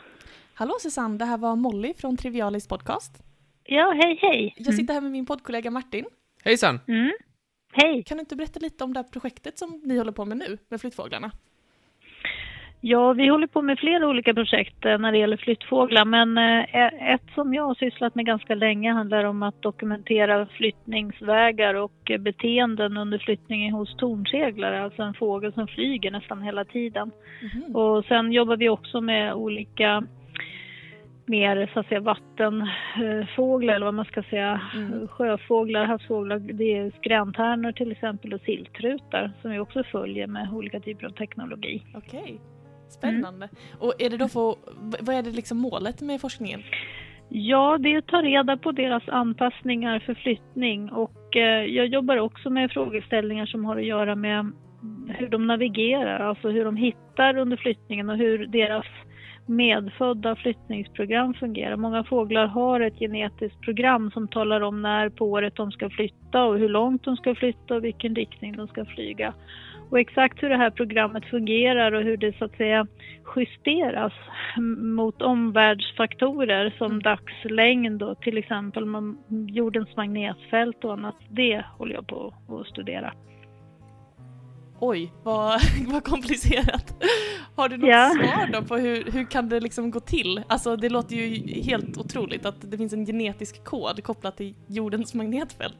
Hallå 0.55 0.75
Susanne, 0.81 1.19
det 1.19 1.25
här 1.25 1.39
var 1.39 1.57
Molly 1.57 1.95
från 1.95 2.17
Trivialis 2.17 2.69
podcast. 2.69 3.23
Ja, 3.65 3.93
hej 4.03 4.19
hej. 4.23 4.55
Jag 4.57 4.75
sitter 4.75 4.95
här 4.95 5.01
med 5.01 5.11
min 5.11 5.27
poddkollega 5.27 5.71
Martin. 5.71 6.05
Hejsan! 6.45 6.81
Mm. 6.89 7.13
Hej. 7.73 8.05
Kan 8.05 8.17
du 8.17 8.21
inte 8.21 8.37
berätta 8.37 8.61
lite 8.61 8.85
om 8.85 8.93
det 8.93 8.99
här 9.01 9.09
projektet 9.09 9.59
som 9.59 9.81
ni 9.85 9.99
håller 9.99 10.13
på 10.13 10.25
med 10.25 10.37
nu, 10.39 10.59
med 10.69 10.81
flyttfåglarna? 10.81 11.33
Ja, 12.83 13.13
vi 13.13 13.29
håller 13.29 13.47
på 13.47 13.63
med 13.63 13.79
flera 13.79 14.09
olika 14.09 14.35
projekt 14.35 14.85
eh, 14.85 14.99
när 14.99 15.13
det 15.13 15.19
gäller 15.19 15.37
flyttfåglar, 15.37 16.05
men 16.05 16.39
eh, 16.39 17.13
ett 17.15 17.35
som 17.35 17.55
jag 17.55 17.63
har 17.63 17.75
sysslat 17.75 18.15
med 18.15 18.27
ganska 18.27 18.55
länge 18.55 18.93
handlar 18.93 19.25
om 19.25 19.43
att 19.43 19.63
dokumentera 19.63 20.47
flyttningsvägar 20.47 21.75
och 21.75 22.11
eh, 22.11 22.19
beteenden 22.19 22.97
under 22.97 23.19
flyttningen 23.19 23.75
hos 23.75 23.97
tornseglare, 23.97 24.83
alltså 24.83 25.03
en 25.03 25.15
fågel 25.15 25.53
som 25.53 25.67
flyger 25.67 26.11
nästan 26.11 26.43
hela 26.43 26.65
tiden. 26.65 27.11
Mhm. 27.43 27.77
Och 27.77 28.05
sen 28.05 28.33
jobbar 28.33 28.57
vi 28.57 28.69
också 28.69 29.01
med 29.01 29.35
olika 29.35 30.03
mer 31.27 31.71
så 31.75 31.81
att 31.81 31.89
säga 31.89 32.01
vattenfåglar 32.01 33.75
eller 33.75 33.87
vad 33.87 33.95
man 33.95 34.05
ska 34.05 34.23
säga. 34.23 34.61
Mm. 34.75 35.09
Sjöfåglar, 35.09 35.85
havsfåglar, 35.85 36.39
det 36.39 36.77
är 36.77 36.93
skräntärnor 36.99 37.73
till 37.73 37.93
exempel 37.93 38.35
och 38.35 38.41
siltrutar 38.41 39.33
som 39.43 39.51
vi 39.51 39.59
också 39.59 39.83
följer 39.83 40.27
med 40.27 40.49
olika 40.53 40.81
typer 40.81 41.07
av 41.07 41.11
teknologi. 41.11 41.83
Okej, 41.95 42.41
spännande. 42.93 43.49
Och 43.79 43.95
är 43.99 44.11
det 44.11 44.17
då 44.17 44.29
för, 44.29 44.55
vad 45.01 45.17
är 45.17 45.23
det 45.23 45.31
liksom 45.31 45.59
målet 45.59 46.01
med 46.01 46.21
forskningen? 46.21 46.63
Ja, 47.29 47.79
det 47.79 47.95
är 47.95 47.99
att 47.99 48.07
ta 48.07 48.23
reda 48.23 48.57
på 48.57 48.73
deras 48.73 49.09
anpassningar 49.09 49.99
för 49.99 50.15
flyttning 50.15 50.93
och 50.93 51.37
eh, 51.37 51.65
jag 51.65 51.87
jobbar 51.87 52.17
också 52.17 52.51
med 52.51 52.71
frågeställningar 52.71 53.47
som 53.47 53.65
har 53.65 53.77
att 53.77 53.85
göra 53.85 54.15
med 54.15 54.53
hur 55.09 55.29
de 55.29 55.47
navigerar, 55.47 56.21
alltså 56.21 56.49
hur 56.49 56.65
de 56.65 56.77
hittar 56.77 57.37
under 57.37 57.57
flyttningen 57.57 58.11
och 58.11 58.17
hur 58.17 58.47
deras 58.47 58.87
medfödda 59.47 60.37
flyttningsprogram 60.37 61.35
fungerar. 61.35 61.77
Många 61.77 62.05
fåglar 62.05 62.47
har 62.47 62.81
ett 62.81 62.99
genetiskt 62.99 63.61
program 63.61 64.11
som 64.11 64.29
talar 64.29 64.61
om 64.61 64.83
när 64.83 65.09
på 65.09 65.25
året 65.25 65.57
de 65.57 65.73
ska 65.73 65.91
flytta 65.91 66.45
och 66.45 66.59
hur 66.59 66.69
långt 66.69 67.05
de 67.05 67.17
ska 67.17 67.35
flytta 67.35 67.75
och 67.75 67.85
vilken 67.85 68.15
riktning 68.15 68.57
de 68.57 68.69
ska 68.69 68.85
flyga. 68.85 69.35
Och 69.91 70.01
exakt 70.01 70.43
hur 70.43 70.49
det 70.49 70.57
här 70.57 70.71
programmet 70.71 71.25
fungerar 71.25 71.93
och 71.93 72.03
hur 72.03 72.17
det 72.17 72.39
så 72.39 72.45
att 72.45 72.57
säga 72.57 72.87
justeras 73.37 74.13
mot 74.79 75.23
omvärldsfaktorer 75.23 76.75
som 76.79 76.87
Mm. 76.87 77.03
dagslängd 77.03 78.03
och 78.03 78.21
till 78.23 78.39
exempel 78.39 78.85
jordens 79.49 79.97
magnetfält 79.97 80.85
och 80.85 80.93
annat. 80.93 81.17
Det 81.31 81.65
håller 81.79 81.95
jag 81.95 82.07
på 82.07 82.35
att 82.61 82.67
studera. 82.67 83.13
Oj, 84.81 85.13
vad, 85.23 85.61
vad 85.93 86.05
komplicerat. 86.05 87.05
Har 87.57 87.69
du 87.69 87.77
något 87.77 87.89
Ja. 87.89 88.11
svar 88.15 88.53
då 88.53 88.63
på 88.63 88.77
hur, 88.77 89.13
hur 89.13 89.25
kan 89.25 89.49
det 89.49 89.61
liksom 89.61 89.91
gå 89.91 90.01
till? 90.01 90.43
Alltså 90.49 90.77
det 90.77 90.89
låter 90.89 91.17
ju 91.17 91.53
helt 91.63 91.99
otroligt 91.99 92.47
att 92.47 92.71
det 92.71 92.77
finns 92.79 92.93
en 92.93 93.07
genetisk 93.07 93.65
kod 93.65 94.05
kopplat 94.05 94.37
till 94.37 94.55
jordens 94.69 95.15
magnetfält. 95.15 95.79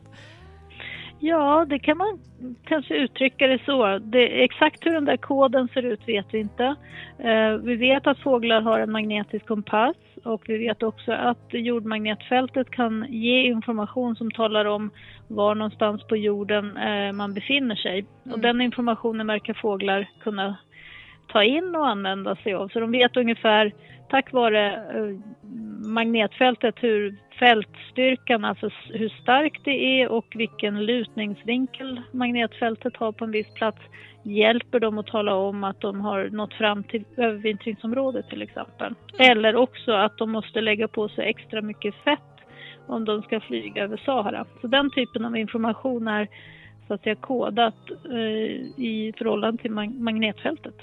Ja, 1.23 1.67
det 1.69 1.79
kan 1.79 1.99
man 1.99 2.19
kanske 2.65 2.95
uttrycka 2.95 3.47
det 3.47 3.61
så. 3.65 3.99
Det, 3.99 4.45
exakt 4.45 4.87
hur 4.87 4.93
den 4.93 5.05
där 5.05 5.17
koden 5.17 5.69
ser 5.69 5.83
ut 5.83 6.09
vet 6.09 6.27
vi 6.33 6.39
inte. 6.39 6.65
Eh, 7.19 7.53
vi 7.63 7.77
vet 7.77 8.07
att 8.07 8.19
fåglar 8.19 8.61
har 8.61 8.81
en 8.81 8.93
magnetisk 8.93 9.47
kompass 9.47 9.97
och 10.25 10.43
vi 10.47 10.59
vet 10.59 10.83
också 10.83 11.13
att 11.13 11.47
jordmagnetfältet 11.51 12.71
kan 12.71 13.07
ge 13.09 13.43
information 13.43 14.17
som 14.17 14.31
talar 14.31 14.65
om 14.65 14.91
var 15.29 15.55
någonstans 15.55 16.07
på 16.07 16.17
jorden 16.17 16.77
eh, 16.77 17.13
man 17.13 17.35
befinner 17.35 17.77
sig. 17.77 17.99
Mm. 18.25 18.35
Och 18.35 18.41
den 18.41 18.61
informationen 18.61 19.27
verkar 19.27 19.55
fåglar 19.55 20.11
kunna 20.21 20.57
ta 21.33 21.45
in 21.45 21.75
och 21.75 21.89
använda 21.89 22.37
sig 22.37 22.55
av. 22.55 22.69
Så 22.69 22.81
de 22.81 22.91
vet 22.91 23.17
ungefär, 23.17 23.73
tack 24.09 24.33
vare 24.33 24.75
eh, 24.75 25.17
magnetfältet, 25.81 26.75
hur 26.79 27.17
fältstyrkan, 27.39 28.45
alltså 28.45 28.71
hur 28.89 29.09
starkt 29.09 29.65
det 29.65 30.01
är 30.01 30.09
och 30.09 30.27
vilken 30.35 30.87
lutningsvinkel 30.87 32.01
magnetfältet 32.13 32.97
har 32.97 33.13
på 33.13 33.25
en 33.25 33.31
viss 33.31 33.55
plats 33.55 33.79
hjälper 34.23 34.81
dem 34.81 34.99
att 34.99 35.07
tala 35.07 35.35
om 35.35 35.65
att 35.65 35.81
de 35.81 36.01
har 36.01 36.29
nått 36.31 36.55
fram 36.55 36.85
till 36.85 37.05
övervintringsområdet 37.17 38.29
till 38.29 38.43
exempel. 38.43 38.95
Eller 39.19 39.57
också 39.57 39.93
att 39.93 40.19
de 40.19 40.31
måste 40.31 40.61
lägga 40.61 40.89
på 40.89 41.09
sig 41.09 41.29
extra 41.29 41.63
mycket 41.63 41.95
fett 41.95 42.21
om 42.87 43.05
de 43.05 43.23
ska 43.23 43.41
flyga 43.41 43.85
över 43.85 43.97
Sahara. 43.97 44.47
Så 44.61 44.67
den 44.67 44.91
typen 44.91 45.25
av 45.25 45.37
information 45.37 46.09
är 46.09 46.29
så 46.87 46.95
att 46.95 47.03
säga 47.03 47.15
kodat 47.15 47.91
eh, 48.05 48.85
i 48.85 49.15
förhållande 49.19 49.63
till 49.63 49.71
mag- 49.71 50.01
magnetfältet. 50.01 50.75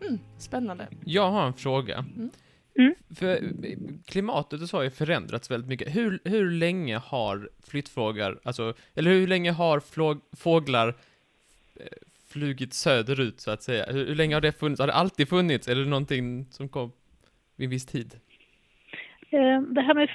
Mm, 0.00 0.18
spännande. 0.38 0.86
Jag 1.04 1.30
har 1.30 1.46
en 1.46 1.52
fråga. 1.52 2.04
Mm. 2.16 2.30
Mm. 2.78 2.94
För 3.16 3.52
klimatet 4.06 4.62
och 4.62 4.68
så 4.68 4.76
har 4.76 4.84
ju 4.84 4.90
förändrats 4.90 5.50
väldigt 5.50 5.68
mycket. 5.68 5.96
Hur, 5.96 6.18
hur 6.24 6.50
länge 6.50 6.96
har 6.96 7.50
flyttfåglar, 7.62 8.38
alltså, 8.42 8.74
eller 8.94 9.10
hur 9.10 9.26
länge 9.26 9.50
har 9.52 9.80
fåglar 10.36 10.88
eh, 11.76 11.86
flugit 12.28 12.74
söderut 12.74 13.40
så 13.40 13.50
att 13.50 13.62
säga? 13.62 13.86
Hur, 13.92 14.06
hur 14.06 14.14
länge 14.14 14.34
har 14.36 14.40
det 14.40 14.52
funnits? 14.52 14.80
Har 14.80 14.86
det 14.86 14.92
alltid 14.92 15.28
funnits? 15.28 15.68
Eller 15.68 15.80
är 15.80 15.84
det 15.84 15.90
någonting 15.90 16.46
som 16.50 16.68
kom 16.68 16.92
vid 17.56 17.66
en 17.66 17.70
viss 17.70 17.86
tid? 17.86 18.14
Eh, 19.30 19.60
Det 19.60 19.80
här 19.80 19.94
med 19.94 20.08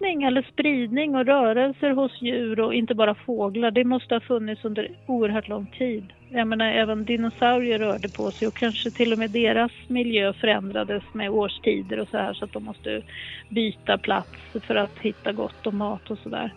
flyttning 0.00 0.22
eller 0.22 0.42
spridning 0.42 1.16
och 1.16 1.26
rörelser 1.26 1.90
hos 1.90 2.22
djur 2.22 2.60
och 2.60 2.74
inte 2.74 2.94
bara 2.94 3.14
fåglar, 3.14 3.70
det 3.70 3.84
måste 3.84 4.14
ha 4.14 4.20
funnits 4.20 4.64
under 4.64 4.88
oerhört 5.06 5.48
lång 5.48 5.66
tid. 5.78 6.12
Jag 6.30 6.48
menar, 6.48 6.66
även 6.66 7.04
dinosaurier 7.04 7.78
rörde 7.78 8.08
på 8.08 8.30
sig 8.30 8.48
och 8.48 8.54
kanske 8.54 8.90
till 8.90 9.12
och 9.12 9.18
med 9.18 9.30
deras 9.30 9.72
miljö 9.88 10.32
förändrades 10.32 11.02
med 11.12 11.30
årstider 11.30 12.00
och 12.00 12.08
så 12.08 12.16
här 12.16 12.34
så 12.34 12.44
att 12.44 12.52
de 12.52 12.64
måste 12.64 13.02
byta 13.48 13.98
plats 13.98 14.66
för 14.66 14.74
att 14.76 14.98
hitta 15.00 15.32
gott 15.32 15.66
om 15.66 15.76
mat 15.76 16.10
och 16.10 16.18
sådär. 16.18 16.52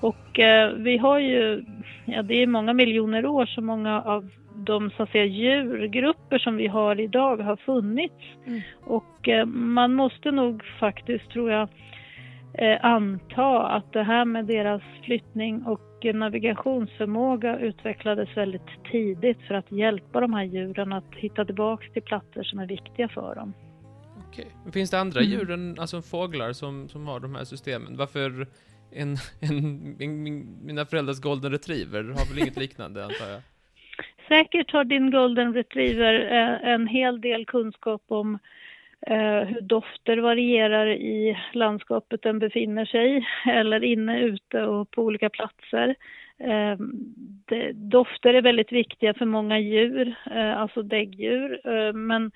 Och 0.00 0.38
eh, 0.38 0.72
vi 0.72 0.98
har 0.98 1.18
ju, 1.18 1.64
ja 2.04 2.22
det 2.22 2.42
är 2.42 2.46
många 2.46 2.72
miljoner 2.72 3.26
år 3.26 3.46
så 3.46 3.60
många 3.60 4.02
av 4.02 4.28
de 4.56 4.90
så 4.90 5.02
att 5.02 5.10
säga 5.10 5.24
djurgrupper 5.24 6.38
som 6.38 6.56
vi 6.56 6.66
har 6.66 7.00
idag 7.00 7.36
har 7.36 7.56
funnits. 7.56 8.22
Mm. 8.46 8.60
Och 8.84 9.28
eh, 9.28 9.46
man 9.46 9.94
måste 9.94 10.30
nog 10.30 10.64
faktiskt, 10.80 11.30
tror 11.30 11.50
jag, 11.50 11.68
anta 12.82 13.66
att 13.68 13.92
det 13.92 14.02
här 14.02 14.24
med 14.24 14.44
deras 14.46 14.82
flyttning 15.04 15.62
och 15.66 16.04
eh, 16.04 16.14
navigationsförmåga 16.14 17.58
utvecklades 17.58 18.36
väldigt 18.36 18.84
tidigt 18.90 19.40
för 19.48 19.54
att 19.54 19.72
hjälpa 19.72 20.20
de 20.20 20.34
här 20.34 20.44
djuren 20.44 20.92
att 20.92 21.14
hitta 21.16 21.44
tillbaks 21.44 21.92
till 21.92 22.02
platser 22.02 22.42
som 22.42 22.58
är 22.58 22.66
viktiga 22.66 23.08
för 23.08 23.34
dem. 23.34 23.52
Okej. 24.28 24.46
Men 24.62 24.72
Finns 24.72 24.90
det 24.90 25.00
andra 25.00 25.20
Mm. 25.20 25.32
djur 25.32 25.50
än 25.50 25.76
alltså 25.78 26.02
fåglar 26.02 26.52
som, 26.52 26.88
som 26.88 27.06
har 27.06 27.20
de 27.20 27.34
här 27.34 27.44
systemen? 27.44 27.96
Varför 27.96 28.46
en, 28.92 29.16
en, 29.40 30.22
min- 30.22 30.58
mina 30.64 30.84
föräldrars 30.84 31.20
golden 31.20 31.52
retriever 31.52 32.02
har 32.04 32.30
väl 32.34 32.38
inget 32.42 32.56
liknande 32.58 33.04
antar 33.04 33.26
jag? 33.32 33.40
Säkert 34.28 34.72
har 34.72 34.84
din 34.84 35.10
golden 35.10 35.54
retriever 35.54 36.14
eh, 36.14 36.72
en 36.72 36.86
hel 36.86 37.20
del 37.20 37.44
kunskap 37.46 38.02
om 38.08 38.34
eh, 38.34 38.40
hur 39.06 39.60
dofter 39.60 40.16
varierar 40.16 40.86
i 40.86 41.38
landskapet 41.52 42.22
den 42.22 42.38
befinner 42.38 42.84
sig 42.84 43.26
eller 43.46 43.84
inne, 43.84 44.20
ute 44.20 44.62
och 44.62 44.90
på 44.90 45.02
olika 45.02 45.30
platser. 45.30 45.94
Eh, 46.38 46.76
dofter 47.74 48.34
är 48.34 48.42
väldigt 48.42 48.72
viktiga 48.72 49.14
för 49.14 49.24
många 49.24 49.58
djur, 49.58 50.14
eh, 50.30 50.58
alltså 50.58 50.82
däggdjur, 50.82 51.60
eh, 51.64 51.92
men 51.92 52.30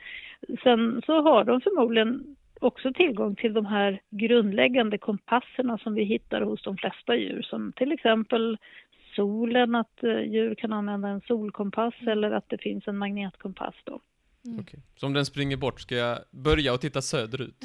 sen 0.63 1.03
så 1.07 1.23
har 1.23 1.45
de 1.45 1.61
förmodligen 1.61 2.37
också 2.61 2.93
tillgång 2.93 3.37
till 3.37 3.55
de 3.55 3.67
här 3.67 4.01
grundläggande 4.11 4.99
kompasserna 4.99 5.79
som 5.79 5.95
vi 5.95 6.05
hittar 6.05 6.41
hos 6.41 6.63
de 6.63 6.77
flesta 6.77 7.17
djur, 7.17 7.43
som 7.43 7.73
till 7.73 7.93
exempel 7.93 8.59
solen, 9.17 9.75
att 9.75 10.05
eh, 10.05 10.21
djur 10.21 10.55
kan 10.55 10.73
använda 10.73 11.09
en 11.09 11.21
solkompass 11.21 11.95
eller 12.07 12.31
att 12.31 12.49
det 12.49 12.59
finns 12.59 12.89
en 12.89 12.99
magnetkompass 12.99 13.75
då. 13.85 14.01
Mm. 14.47 14.61
Okej. 14.61 14.81
Så 14.97 15.07
om 15.07 15.13
den 15.13 15.27
springer 15.27 15.57
bort, 15.57 15.81
ska 15.81 15.95
jag 15.95 16.19
börja 16.31 16.73
och 16.73 16.81
titta 16.81 17.03
söderut? 17.03 17.65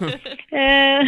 Eh, 0.52 1.06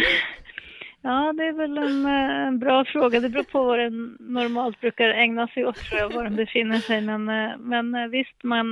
ja, 1.03 1.33
det 1.37 1.43
är 1.43 1.53
väl 1.53 1.77
en, 1.77 2.05
eh, 2.05 2.47
en 2.47 2.59
bra 2.59 2.85
fråga. 2.85 3.19
Det 3.19 3.29
beror 3.29 3.43
på 3.43 3.63
vad 3.63 3.79
den 3.79 4.17
normalt 4.19 4.81
brukar 4.81 5.09
ägna 5.09 5.47
sig 5.47 5.65
åt, 5.65 5.75
tror 5.75 5.99
jag, 5.99 6.09
var 6.13 6.23
den 6.23 6.35
befinner 6.35 6.77
sig. 6.79 7.01
Men, 7.01 7.29
eh, 7.29 7.57
men 7.59 7.95
eh, 7.95 8.07
visst, 8.07 8.43
man, 8.43 8.67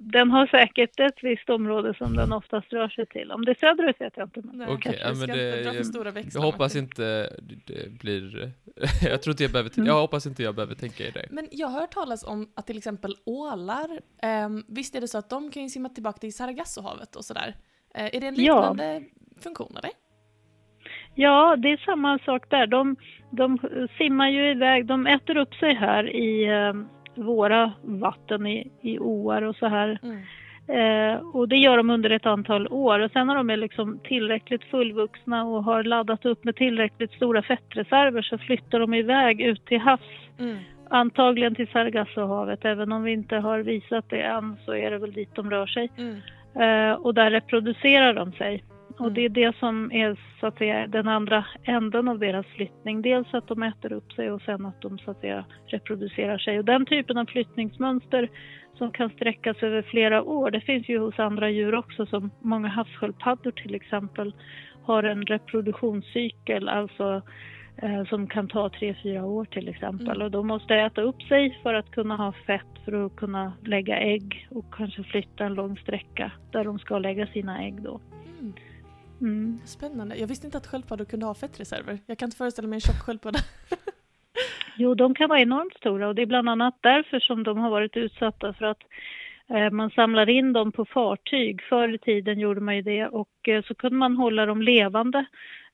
den 0.00 0.30
har 0.30 0.46
säkert 0.46 1.00
ett 1.00 1.18
visst 1.24 1.50
område 1.50 1.94
som 1.94 2.16
den 2.16 2.32
oftast 2.32 2.72
rör 2.72 2.88
sig 2.88 3.06
till. 3.06 3.30
Om 3.32 3.44
det 3.44 3.50
är 3.50 3.54
söderut 3.54 4.00
vet 4.00 4.12
jag 4.16 4.26
inte. 4.26 4.40
Men 4.44 4.56
Nej, 4.58 4.66
Okej, 4.70 4.98
ja, 5.00 5.14
men 5.14 5.28
det- 5.28 5.60
jag- 5.62 5.86
stora 5.86 6.12
Jag 6.34 6.40
hoppas 6.40 6.76
inte 6.76 7.30
det 7.66 7.90
blir... 8.00 8.52
jag 9.02 9.22
tror 9.22 9.32
inte 9.32 9.42
jag 9.42 9.52
behöver... 9.52 9.70
Mm. 9.76 9.86
Jag 9.86 10.00
hoppas 10.00 10.26
inte 10.26 10.42
jag 10.42 10.54
behöver 10.54 10.74
tänka 10.74 11.04
i 11.06 11.10
det. 11.10 11.26
Men 11.30 11.48
jag 11.50 11.68
har 11.68 11.80
hört 11.80 11.90
talas 11.94 12.24
om 12.24 12.48
att 12.54 12.66
till 12.66 12.78
exempel 12.78 13.14
ålar, 13.26 14.00
ehm, 14.22 14.64
visst 14.68 14.94
är 14.94 15.00
det 15.00 15.08
så 15.08 15.18
att 15.18 15.30
de 15.30 15.50
kan 15.50 15.62
ju 15.62 15.68
simma 15.68 15.88
tillbaka 15.88 16.18
till 16.18 16.34
Sargassohavet 16.34 17.16
och 17.16 17.24
sådär? 17.24 17.54
Eh, 17.94 18.04
är 18.16 18.20
det 18.20 18.26
en 18.26 18.34
Ja. 18.34 18.58
liknande 18.60 19.02
funktion 19.40 19.76
eller? 19.76 19.90
Ja, 21.14 21.56
det 21.58 21.72
är 21.72 21.76
samma 21.76 22.18
sak 22.18 22.50
där. 22.50 22.66
De, 22.66 22.96
de 23.30 23.58
simmar 23.98 24.28
ju 24.28 24.50
iväg, 24.50 24.86
de 24.86 25.06
äter 25.06 25.36
upp 25.36 25.54
sig 25.54 25.74
här 25.74 26.16
i 26.16 26.44
eh, 26.44 26.72
våra 27.14 27.72
vatten, 27.82 28.46
i, 28.46 28.70
i 28.82 28.98
åar 28.98 29.42
och 29.42 29.56
så 29.56 29.66
här. 29.66 29.98
Mm. 30.02 30.20
Eh, 30.68 31.18
och 31.18 31.48
det 31.48 31.56
gör 31.56 31.76
de 31.76 31.90
under 31.90 32.10
ett 32.10 32.26
antal 32.26 32.68
år 32.68 33.00
och 33.00 33.10
sen 33.10 33.26
när 33.26 33.34
de 33.34 33.50
är 33.50 33.56
liksom 33.56 33.98
tillräckligt 34.04 34.64
fullvuxna 34.64 35.44
och 35.44 35.64
har 35.64 35.82
laddat 35.82 36.24
upp 36.24 36.44
med 36.44 36.56
tillräckligt 36.56 37.12
stora 37.12 37.42
fettreserver 37.42 38.22
så 38.22 38.38
flyttar 38.38 38.80
de 38.80 38.94
iväg 38.94 39.40
ut 39.40 39.66
till 39.66 39.80
havs. 39.80 40.00
Mm. 40.38 40.56
Antagligen 40.90 41.54
till 41.54 41.68
Sargassohavet, 41.68 42.64
även 42.64 42.92
om 42.92 43.02
vi 43.02 43.12
inte 43.12 43.36
har 43.36 43.58
visat 43.58 44.04
det 44.10 44.22
än 44.22 44.56
så 44.64 44.74
är 44.74 44.90
det 44.90 44.98
väl 44.98 45.12
dit 45.12 45.34
de 45.34 45.50
rör 45.50 45.66
sig. 45.66 45.90
Mm. 45.96 46.16
Eh, 46.54 46.96
och 46.96 47.14
där 47.14 47.30
reproducerar 47.30 48.14
de 48.14 48.32
sig. 48.32 48.64
Och 48.94 49.00
Mm. 49.00 49.14
det 49.14 49.24
är 49.24 49.28
det 49.28 49.56
som 49.56 49.92
är 49.92 50.16
så 50.40 50.46
att 50.46 50.58
säga 50.58 50.86
den 50.86 51.08
andra 51.08 51.44
änden 51.64 52.08
av 52.08 52.18
deras 52.18 52.46
flyttning. 52.46 53.02
Dels 53.02 53.34
att 53.34 53.48
de 53.48 53.62
äter 53.62 53.92
upp 53.92 54.12
sig 54.12 54.30
och 54.30 54.42
sen 54.42 54.66
att 54.66 54.80
de 54.80 54.98
så 54.98 55.10
att 55.10 55.20
säga 55.20 55.44
reproducerar 55.66 56.38
sig. 56.38 56.58
Och 56.58 56.64
den 56.64 56.86
typen 56.86 57.18
av 57.18 57.26
flyttningsmönster 57.26 58.28
som 58.78 58.90
kan 58.90 59.10
sträckas 59.10 59.62
över 59.62 59.82
flera 59.82 60.22
år, 60.22 60.50
det 60.50 60.60
finns 60.60 60.88
ju 60.88 60.98
hos 60.98 61.18
andra 61.18 61.50
djur 61.50 61.74
också 61.74 62.06
som 62.06 62.30
många 62.42 62.68
havssköldpaddor 62.68 63.50
till 63.50 63.74
exempel 63.74 64.34
har 64.82 65.02
en 65.02 65.22
reproduktionscykel, 65.22 66.68
alltså 66.68 67.22
eh, 67.76 68.04
som 68.04 68.26
kan 68.26 68.48
ta 68.48 68.68
tre 68.68 68.94
fyra 69.02 69.24
år 69.24 69.44
till 69.44 69.68
exempel. 69.68 70.16
Mm. 70.16 70.22
Och 70.22 70.30
de 70.30 70.46
måste 70.46 70.74
äta 70.74 71.02
upp 71.02 71.22
sig 71.22 71.58
för 71.62 71.74
att 71.74 71.90
kunna 71.90 72.16
ha 72.16 72.32
fett, 72.32 72.84
för 72.84 73.06
att 73.06 73.16
kunna 73.16 73.52
lägga 73.64 73.98
ägg 73.98 74.48
och 74.50 74.74
kanske 74.74 75.02
flytta 75.02 75.44
en 75.44 75.54
lång 75.54 75.76
sträcka 75.76 76.32
där 76.50 76.64
de 76.64 76.78
ska 76.78 76.98
lägga 76.98 77.26
sina 77.26 77.62
ägg 77.62 77.82
då. 77.82 78.00
Mm. 79.20 79.60
Spännande. 79.64 80.16
Jag 80.16 80.26
visste 80.26 80.46
inte 80.46 80.58
att 80.58 80.66
sköldpaddor 80.66 81.04
kunde 81.04 81.26
ha 81.26 81.34
fettreserver. 81.34 81.98
Jag 82.06 82.18
kan 82.18 82.26
inte 82.26 82.36
föreställa 82.36 82.68
mig 82.68 82.76
en 82.76 82.80
tjock 82.80 83.02
sköldpadda. 83.02 83.38
Jo, 84.76 84.94
de 84.94 85.14
kan 85.14 85.28
vara 85.28 85.40
enormt 85.40 85.74
stora 85.76 86.08
och 86.08 86.14
det 86.14 86.22
är 86.22 86.26
bland 86.26 86.48
annat 86.48 86.78
därför 86.80 87.20
som 87.20 87.42
de 87.42 87.58
har 87.58 87.70
varit 87.70 87.96
utsatta 87.96 88.52
för 88.52 88.64
att 88.64 88.82
eh, 89.48 89.70
man 89.70 89.90
samlar 89.90 90.28
in 90.28 90.52
dem 90.52 90.72
på 90.72 90.84
fartyg. 90.84 91.62
Förr 91.62 91.94
i 91.94 91.98
tiden 91.98 92.38
gjorde 92.38 92.60
man 92.60 92.76
ju 92.76 92.82
det 92.82 93.06
och 93.06 93.48
eh, 93.48 93.64
så 93.64 93.74
kunde 93.74 93.96
man 93.96 94.16
hålla 94.16 94.46
dem 94.46 94.62
levande 94.62 95.24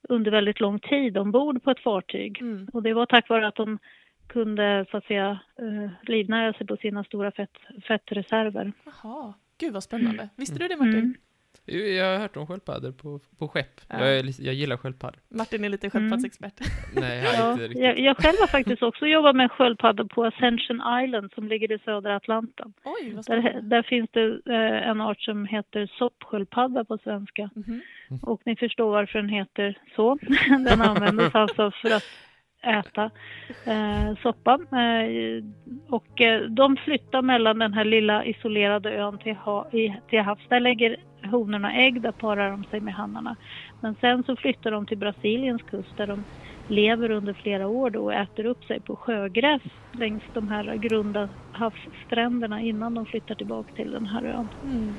under 0.09 0.31
väldigt 0.31 0.61
lång 0.61 0.79
tid 0.79 1.19
ombord 1.19 1.63
på 1.63 1.71
ett 1.71 1.81
fartyg. 1.81 2.41
Mm. 2.41 2.69
Och 2.73 2.83
det 2.83 2.95
var 2.95 3.07
tack 3.07 3.29
vare 3.29 3.47
att 3.47 3.55
de 3.55 3.79
kunde 4.27 4.87
så 4.91 4.97
att 4.97 5.05
säga 5.05 5.39
eh, 5.59 5.91
livnära 6.03 6.53
sig 6.53 6.67
på 6.67 6.77
sina 6.77 7.05
stora 7.05 7.33
fett, 7.33 7.57
fettreserver. 7.89 8.73
Jaha, 8.85 9.35
gud 9.59 9.73
vad 9.73 9.83
spännande. 9.83 10.29
Visste 10.37 10.59
du 10.59 10.69
det 10.69 10.77
Martin? 10.77 10.95
Mm. 10.95 11.15
Jag 11.67 12.13
har 12.13 12.19
hört 12.19 12.37
om 12.37 12.47
sköldpaddor 12.47 12.93
på, 12.93 13.21
på 13.39 13.49
skepp. 13.49 13.81
Ja. 13.89 13.99
Jag, 13.99 14.19
är, 14.19 14.45
jag 14.47 14.55
gillar 14.55 14.77
sköldpaddor. 14.77 15.21
Martin 15.29 15.65
är 15.65 15.69
lite 15.69 15.91
sköldpaddsexpert. 15.91 16.55
Nej, 16.95 17.25
jag 17.25 17.35
Ja, 17.35 17.53
inte 17.53 17.65
riktigt. 17.65 17.83
jag, 17.85 17.99
jag 17.99 18.17
själv 18.17 18.37
har 18.41 18.47
faktiskt 18.47 18.83
också 18.83 19.07
jobbat 19.07 19.37
med 19.37 19.51
sköldpaddor 19.51 20.05
på 20.05 20.25
Ascension 20.25 20.83
Island 21.05 21.33
som 21.35 21.49
ligger 21.49 21.73
i 21.73 21.79
södra 21.79 22.17
Atlanten. 22.17 22.73
Oj, 22.85 23.13
vad 23.15 23.27
Där, 23.27 23.61
där 23.63 23.83
finns 23.83 24.11
det 24.13 24.27
eh, 24.47 24.89
en 24.89 25.01
art 25.01 25.21
som 25.21 25.47
heter 25.47 25.91
soppsköldpadda 25.99 26.85
på 26.85 26.99
svenska. 26.99 27.51
Mhm. 27.55 27.81
Och 28.23 28.43
ni 28.45 28.57
förstår 28.57 28.91
varför 28.91 29.19
den 29.19 29.29
heter 29.29 29.79
så. 29.97 30.19
Den 30.69 30.81
användes 30.83 31.35
alltså 31.35 31.71
för 31.83 31.91
att 31.97 32.05
äta 32.63 33.11
eh, 33.67 34.17
soppa. 34.23 34.53
Eh, 34.53 35.45
och 35.89 36.21
eh, 36.21 36.41
de 36.41 36.77
flyttar 36.77 37.23
mellan 37.23 37.59
den 37.59 37.73
här 37.73 37.85
lilla 37.85 38.25
isolerade 38.25 38.91
ön 38.91 39.19
till, 39.19 39.37
ha, 39.37 39.71
i, 39.71 39.97
till 40.09 40.21
havs. 40.21 40.49
Där 40.49 40.61
lägger 40.61 40.97
honorna 41.31 41.73
ägg, 41.73 42.03
där 42.03 42.13
parar 42.13 42.51
de 42.51 42.65
sig 42.65 42.81
med 42.81 42.95
hannarna. 42.95 43.37
Men 43.81 43.95
sen 44.01 44.23
så 44.23 44.37
flyttar 44.37 44.71
de 44.71 44.87
till 44.87 44.99
Brasiliens 44.99 45.63
kust 45.63 45.97
där 45.97 46.07
de 46.07 46.25
lever 46.69 47.11
under 47.11 47.33
flera 47.33 47.69
år 47.69 47.91
då 47.91 48.05
och 48.05 48.15
äter 48.15 48.47
upp 48.47 48.65
sig 48.65 48.81
på 48.81 48.97
sjögräs 48.97 49.63
längs 49.93 50.23
de 50.35 50.49
här 50.49 50.77
grunda 50.77 51.29
havsstränderna 51.53 52.61
innan 52.61 52.95
de 52.95 53.07
flyttar 53.07 53.35
tillbaka 53.35 53.75
till 53.75 53.91
den 53.91 54.07
här 54.07 54.25
ön. 54.25 54.49
Mm. 54.65 54.95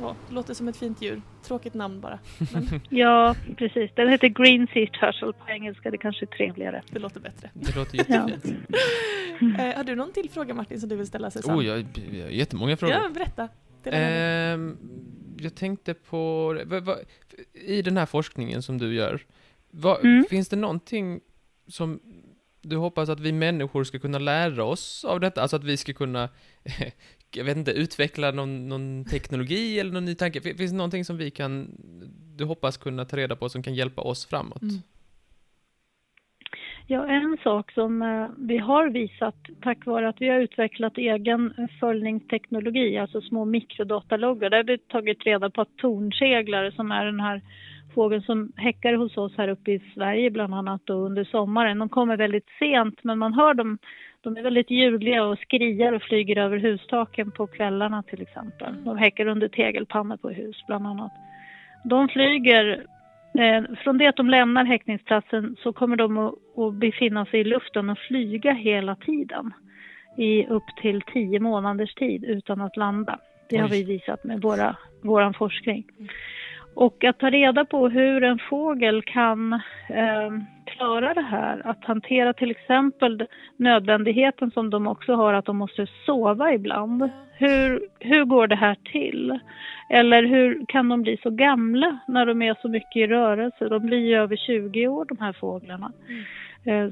Ja, 0.00 0.16
låter 0.30 0.54
som 0.54 0.68
ett 0.68 0.76
fint 0.76 1.02
djur. 1.02 1.22
Tråkigt 1.42 1.74
namn 1.74 2.00
bara. 2.00 2.18
Men 2.52 2.80
Ja, 2.90 3.34
precis. 3.56 3.90
Den 3.96 4.08
heter 4.08 4.28
Green 4.28 4.66
Sea 4.72 4.86
Turtle 4.86 5.32
på 5.32 5.48
engelska. 5.50 5.90
Det 5.90 5.98
kanske 5.98 6.24
är 6.24 6.26
trevligare. 6.26 6.82
det 6.90 6.98
låter 6.98 7.20
bättre. 7.20 7.50
Det 7.54 7.76
låter 7.76 7.96
jättefint. 7.96 8.56
Eh, 9.58 9.76
har 9.76 9.84
du 9.84 9.94
någon 9.94 10.12
till 10.12 10.30
fråga 10.30 10.54
Martin 10.54 10.80
som 10.80 10.88
du 10.88 10.96
vill 10.96 11.06
ställa 11.06 11.30
Susanne? 11.30 11.58
Oh, 11.58 11.66
jag, 11.66 11.84
jag 12.12 12.22
har 12.24 12.30
jättemånga 12.30 12.76
frågor. 12.76 12.94
Ja, 12.94 13.10
berätta. 13.14 13.48
Ehm, 13.84 14.76
jag 15.38 15.54
tänkte 15.54 15.94
på, 15.94 16.46
vad, 16.66 16.84
vad, 16.84 16.96
i 17.52 17.82
den 17.82 17.96
här 17.96 18.06
forskningen 18.06 18.62
som 18.62 18.78
du 18.78 18.94
gör, 18.94 19.20
vad, 19.70 20.04
Mm. 20.04 20.24
finns 20.30 20.48
det 20.48 20.56
någonting 20.56 21.20
som 21.68 22.00
du 22.62 22.76
hoppas 22.76 23.08
att 23.08 23.20
vi 23.20 23.32
människor 23.32 23.84
ska 23.84 23.98
kunna 23.98 24.18
lära 24.18 24.64
oss 24.64 25.04
av 25.04 25.20
detta? 25.20 25.42
Alltså 25.42 25.56
att 25.56 25.64
vi 25.64 25.76
ska 25.76 25.92
kunna, 25.92 26.28
jag 27.36 27.44
vet 27.44 27.56
inte, 27.56 27.70
utveckla 27.70 28.30
någon, 28.30 28.68
någon 28.68 29.04
teknologi 29.04 29.80
eller 29.80 29.92
någon 29.92 30.04
ny 30.04 30.14
tanke? 30.14 30.40
Fin- 30.40 30.56
Finns 30.56 30.70
det 30.70 30.76
någonting 30.76 31.04
som 31.04 31.16
vi 31.16 31.30
kan, 31.30 31.70
du 32.36 32.44
hoppas 32.44 32.76
kunna 32.76 33.04
ta 33.04 33.16
reda 33.16 33.36
på 33.36 33.48
som 33.48 33.62
kan 33.62 33.74
hjälpa 33.74 34.02
oss 34.02 34.26
framåt? 34.26 34.62
Mm. 34.62 34.74
Ja, 36.88 37.06
en 37.06 37.36
sak 37.42 37.72
som 37.72 38.02
eh, 38.02 38.28
vi 38.38 38.58
har 38.58 38.88
visat 38.88 39.36
tack 39.62 39.86
vare 39.86 40.08
att 40.08 40.20
vi 40.20 40.28
har 40.28 40.40
utvecklat 40.40 40.98
egen 40.98 41.68
följningsteknologi, 41.80 42.98
alltså 42.98 43.20
små 43.20 43.44
mikrodataloggar, 43.44 44.50
där 44.50 44.56
har 44.56 44.64
vi 44.64 44.78
tagit 44.78 45.26
reda 45.26 45.50
på 45.50 45.60
att 45.60 45.76
tornseglare 45.76 46.72
som 46.72 46.90
är 46.92 47.04
den 47.04 47.20
här 47.20 47.42
fågeln 47.96 48.22
som 48.22 48.52
häckar 48.56 48.94
hos 48.94 49.16
oss 49.16 49.32
här 49.36 49.48
uppe 49.48 49.70
i 49.72 49.82
Sverige 49.94 50.30
bland 50.30 50.54
annat 50.54 50.80
då 50.84 50.94
under 50.94 51.24
sommaren, 51.24 51.78
de 51.78 51.88
kommer 51.88 52.16
väldigt 52.16 52.48
sent 52.58 53.04
men 53.04 53.18
man 53.18 53.34
hör 53.34 53.54
dem, 53.54 53.78
de 54.20 54.36
är 54.36 54.42
väldigt 54.42 54.70
ljudliga 54.70 55.24
och 55.24 55.38
skriar 55.38 55.92
och 55.92 56.02
flyger 56.02 56.36
över 56.36 56.58
hustaken 56.58 57.30
på 57.30 57.46
kvällarna 57.46 58.02
till 58.02 58.22
exempel. 58.22 58.84
De 58.84 58.98
häckar 58.98 59.26
under 59.26 59.48
tegelpannor 59.48 60.16
på 60.16 60.30
hus 60.30 60.56
bland 60.66 60.86
annat. 60.86 61.12
De 61.84 62.08
flyger 62.08 62.86
Eh, 63.38 63.62
från 63.84 63.98
det 63.98 64.06
att 64.06 64.16
de 64.16 64.30
lämnar 64.30 64.64
häckningsplatsen 64.64 65.56
så 65.62 65.72
kommer 65.72 65.96
de 65.96 66.18
att, 66.18 66.34
att 66.58 66.74
befinna 66.74 67.26
sig 67.26 67.40
i 67.40 67.44
luften 67.44 67.90
och 67.90 67.98
flyga 67.98 68.52
hela 68.52 68.96
tiden 68.96 69.54
i 70.16 70.46
upp 70.46 70.64
till 70.82 71.02
tio 71.12 71.40
månaders 71.40 71.94
tid 71.94 72.24
utan 72.24 72.60
att 72.60 72.76
landa. 72.76 73.18
Det 73.48 73.56
har 73.56 73.68
vi 73.68 73.84
visat 73.84 74.24
med 74.24 74.42
våra, 74.42 74.76
våran 75.02 75.34
forskning. 75.34 75.84
Och 76.76 77.04
att 77.04 77.18
ta 77.18 77.30
reda 77.30 77.64
på 77.64 77.88
hur 77.88 78.24
en 78.24 78.38
fågel 78.38 79.02
kan 79.02 79.52
eh, 79.88 80.30
klara 80.64 81.14
det 81.14 81.22
här, 81.22 81.66
att 81.66 81.84
hantera 81.84 82.32
till 82.32 82.50
exempel 82.50 83.26
nödvändigheten 83.56 84.50
som 84.50 84.70
de 84.70 84.86
också 84.86 85.14
har 85.14 85.34
att 85.34 85.44
de 85.44 85.56
måste 85.56 85.86
sova 86.06 86.52
ibland. 86.52 87.10
Hur, 87.38 87.88
hur 88.00 88.24
går 88.24 88.46
det 88.46 88.56
här 88.56 88.76
till? 88.92 89.38
Eller 89.90 90.22
hur 90.22 90.64
kan 90.68 90.88
de 90.88 91.02
bli 91.02 91.18
så 91.22 91.30
gamla 91.30 91.98
när 92.08 92.26
de 92.26 92.42
är 92.42 92.56
så 92.62 92.68
mycket 92.68 92.96
i 92.96 93.06
rörelse? 93.06 93.68
De 93.68 93.86
blir 93.86 94.06
ju 94.06 94.14
över 94.14 94.36
20 94.36 94.88
år 94.88 95.04
de 95.04 95.18
här 95.18 95.32
fåglarna. 95.32 95.92
Mm. 96.08 96.24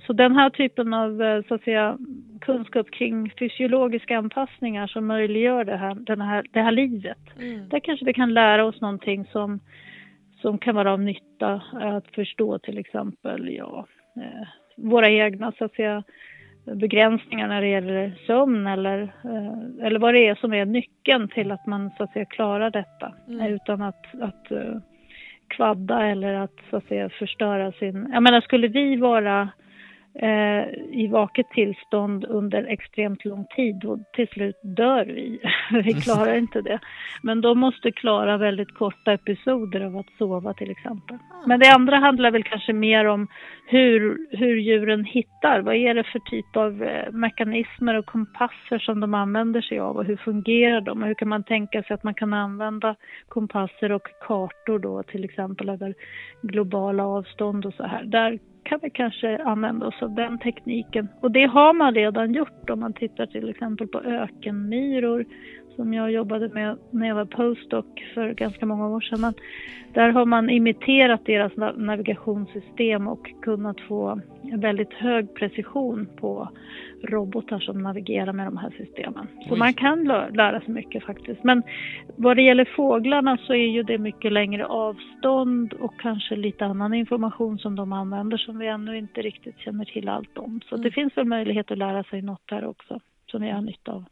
Så 0.07 0.13
den 0.13 0.37
här 0.37 0.51
typen 0.51 0.95
av 0.95 1.23
eh, 1.23 1.43
så 1.49 1.55
att 1.55 1.63
säga, 1.63 1.99
kunskap 2.41 2.91
kring 2.91 3.31
fysiologiska 3.39 4.19
anpassningar 4.19 4.87
som 4.87 5.07
möjliggör 5.07 5.65
det 5.65 5.77
här, 5.77 5.95
den 5.95 6.21
här, 6.21 6.47
det 6.51 6.61
här 6.61 6.73
livet. 6.73 7.19
Mm. 7.41 7.69
Där 7.69 7.81
kanske 7.81 8.05
vi 8.05 8.13
kan 8.13 8.35
lära 8.35 8.65
oss 8.65 8.81
någonting 8.81 9.27
som, 9.33 9.61
som 10.41 10.59
kan 10.59 10.75
vara 10.75 10.93
av 10.93 11.01
nytta 11.01 11.63
att 11.73 12.07
förstå 12.15 12.59
till 12.59 12.79
exempel 12.79 13.55
ja, 13.55 13.87
eh, 14.17 14.49
våra 14.77 15.11
egna 15.11 15.53
så 15.59 15.65
att 15.65 15.75
säga, 15.75 16.03
begränsningar 16.65 17.49
när 17.49 17.61
det 17.61 17.69
gäller 17.69 18.13
sömn 18.27 18.67
eller, 18.67 19.03
eh, 19.03 19.87
eller 19.87 19.99
vad 19.99 20.15
det 20.15 20.27
är 20.29 20.35
som 20.35 20.55
är 20.55 20.65
nyckeln 20.65 21.29
till 21.29 21.53
att 21.53 21.67
man 21.67 21.91
så 21.97 22.05
att 22.05 22.13
säga 22.13 22.25
klarar 22.25 22.71
detta 22.71 23.13
Mm. 23.29 23.41
eh, 23.41 23.53
utan 23.53 23.83
att, 23.83 24.21
att 24.21 24.51
eh, 24.51 24.77
kvadda 25.49 26.07
eller 26.07 26.35
att 26.35 26.57
så 26.71 26.77
att 26.77 26.85
säga 26.89 27.09
förstöra 27.09 27.73
sin... 27.73 28.11
Jag 28.13 28.23
menar 28.23 28.41
skulle 28.41 28.69
vi 28.69 28.97
vara 28.97 29.41
eh, 29.43 29.64
i 30.93 31.09
vaket 31.11 31.51
tillstånd 31.51 32.25
under 32.25 32.65
extremt 32.65 33.25
lång 33.25 33.47
tid 33.57 33.77
då 33.77 33.99
till 34.13 34.29
slut 34.29 34.61
dör 34.63 35.05
vi. 35.05 35.41
vi 35.85 35.93
klarar 35.93 36.37
inte 36.37 36.61
det. 36.61 36.79
Men 37.23 37.41
de 37.41 37.59
måste 37.59 37.91
klara 37.93 38.37
väldigt 38.37 38.75
korta 38.75 39.13
episoder 39.13 39.81
av 39.81 39.97
att 39.97 40.07
sova 40.19 40.55
till 40.55 40.71
exempel. 40.71 41.19
Men 41.47 41.61
det 41.61 41.73
andra 41.73 41.97
handlar 41.97 42.31
väl 42.31 42.45
kanske 42.45 42.73
mer 42.73 43.05
om 43.05 43.29
hur, 43.67 44.19
hur 44.31 44.57
djuren 44.57 45.05
hittar. 45.05 45.61
Vad 45.61 45.75
är 45.75 45.95
det 45.95 46.05
för 46.05 46.19
typ 46.19 46.57
av 46.57 46.83
eh, 46.83 47.13
mekanismer 47.13 47.95
och 47.95 48.07
kompasser 48.07 48.79
som 48.79 49.01
de 49.01 49.15
använder 49.15 49.61
sig 49.61 49.79
av 49.79 49.97
och 49.97 50.05
hur 50.05 50.17
fungerar 50.17 50.81
de? 50.81 51.03
Och 51.03 51.09
hur 51.09 51.15
kan 51.15 51.29
man 51.29 51.45
tänka 51.45 51.83
sig 51.83 51.95
att 51.95 52.05
man 52.05 52.15
kan 52.15 52.33
använda 52.33 52.97
kompasser 53.29 53.93
och 53.93 54.09
kartor 54.27 54.79
då 54.79 55.03
till 55.03 55.25
exempel 55.25 55.69
över 55.69 55.95
globala 56.43 57.05
avstånd 57.05 57.67
och 57.67 57.75
så 57.75 57.83
här. 57.83 58.05
Där 58.05 58.39
kan 58.65 58.79
vi 58.83 58.91
kanske 58.91 59.43
använda 59.43 59.87
oss 59.87 60.03
av 60.03 60.15
den 60.15 60.39
tekniken. 60.39 61.09
Och 61.21 61.31
det 61.31 61.45
har 61.45 61.75
man 61.75 61.95
redan 61.95 62.33
gjort 62.33 62.71
om 62.71 62.81
man 62.81 62.93
tittar 62.93 63.27
till 63.27 63.49
exempel 63.49 63.87
på 63.87 64.01
ökenmyror 64.01 65.25
som 65.77 65.95
jag 65.95 66.11
jobbade 66.13 66.49
med 66.49 66.77
när 66.91 67.09
jag 67.09 67.15
var 67.15 67.25
postdoc 67.25 67.85
för 68.15 68.33
ganska 68.33 68.67
många 68.67 68.89
år 68.89 69.01
sedan. 69.01 69.21
Men 69.21 69.35
där 69.93 70.09
har 70.11 70.27
man 70.27 70.51
imiterat 70.51 71.27
deras 71.27 71.53
na- 71.53 71.79
navigationssystem 71.79 73.09
och 73.09 73.31
kunnat 73.43 73.81
få 73.81 74.21
en 74.43 74.61
väldigt 74.61 74.93
hög 74.93 75.35
precision 75.35 76.09
på 76.17 76.49
robotar 77.03 77.59
som 77.59 77.83
navigerar 77.83 78.33
med 78.33 78.47
de 78.47 78.57
här 78.57 78.71
systemen. 78.79 79.27
Så 79.49 79.53
Oj. 79.53 79.59
man 79.59 79.75
kan 79.75 80.05
lära 80.33 80.61
sig 80.61 80.75
mycket 80.75 81.05
faktiskt. 81.05 81.45
Men 81.45 81.63
vad 82.17 82.37
det 82.37 82.43
gäller 82.43 82.65
fåglarna 82.77 83.37
så 83.37 83.53
är 83.53 83.67
ju 83.69 83.83
det 83.83 83.99
mycket 83.99 84.33
längre 84.33 84.67
avstånd 84.67 85.73
och 85.73 86.01
kanske 86.01 86.37
lite 86.37 86.65
annan 86.67 86.95
information 86.95 87.59
som 87.59 87.77
de 87.77 87.93
använder 87.93 88.37
som 88.37 88.59
vi 88.59 88.67
ännu 88.67 88.99
inte 88.99 89.23
riktigt 89.23 89.59
känner 89.59 89.85
till 89.85 90.09
allt 90.09 90.39
om. 90.39 90.61
Så 90.69 90.75
Mm. 90.75 90.83
det 90.85 90.91
finns 90.91 91.17
väl 91.17 91.25
möjlighet 91.27 91.71
att 91.71 91.79
lära 91.79 92.05
sig 92.05 92.23
något 92.23 92.49
där 92.49 92.65
också 92.65 93.01
som 93.27 93.43
vi 93.43 93.51
har 93.51 93.61
nytta 93.61 93.93
av. 93.93 94.05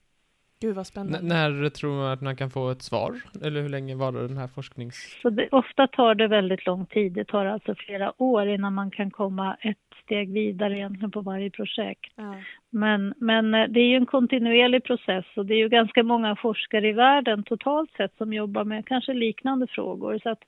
Gud 0.63 0.75
vad 0.75 0.79
N- 0.79 0.85
spännande. 0.85 1.35
när 1.35 1.69
tror 1.71 1.93
man 1.93 2.13
att 2.13 2.21
man 2.21 2.37
kan 2.37 2.51
få 2.51 2.71
ett 2.71 2.83
svar? 2.83 3.13
Eller 3.45 3.63
hur 3.63 3.69
länge 3.69 3.95
varar 3.95 4.29
den 4.29 4.37
här 4.37 4.47
forsknings... 4.47 5.19
Så 5.23 5.31
det, 5.31 5.49
ofta 5.53 5.87
tar 5.87 6.15
det 6.15 6.29
väldigt 6.29 6.67
lång 6.67 6.87
tid. 6.87 7.13
Det 7.13 7.25
tar 7.25 7.47
alltså 7.47 7.75
flera 7.75 8.23
år 8.23 8.49
innan 8.49 8.75
man 8.75 8.91
kan 8.91 9.11
komma 9.11 9.57
ett 9.61 9.77
steg 10.05 10.33
vidare 10.33 10.79
egentligen 10.79 11.11
på 11.11 11.21
varje 11.21 11.51
projekt. 11.51 12.13
Ja. 12.17 12.35
Men, 12.71 13.15
men 13.17 13.55
eh, 13.55 13.69
det 13.69 13.81
är 13.81 13.89
ju 13.89 13.97
en 13.97 14.07
kontinuerlig 14.07 14.85
process 14.85 15.25
och 15.37 15.47
det 15.47 15.55
är 15.55 15.59
ju 15.59 15.69
ganska 15.69 16.03
många 16.03 16.37
forskare 16.37 16.89
i 16.89 16.93
världen 16.93 17.43
totalt 17.43 17.91
sett 17.97 18.17
som 18.17 18.33
jobbar 18.33 18.65
med 18.65 18.87
kanske 18.87 19.15
liknande 19.15 19.67
frågor. 19.67 20.21
Så 20.23 20.31
att 20.31 20.43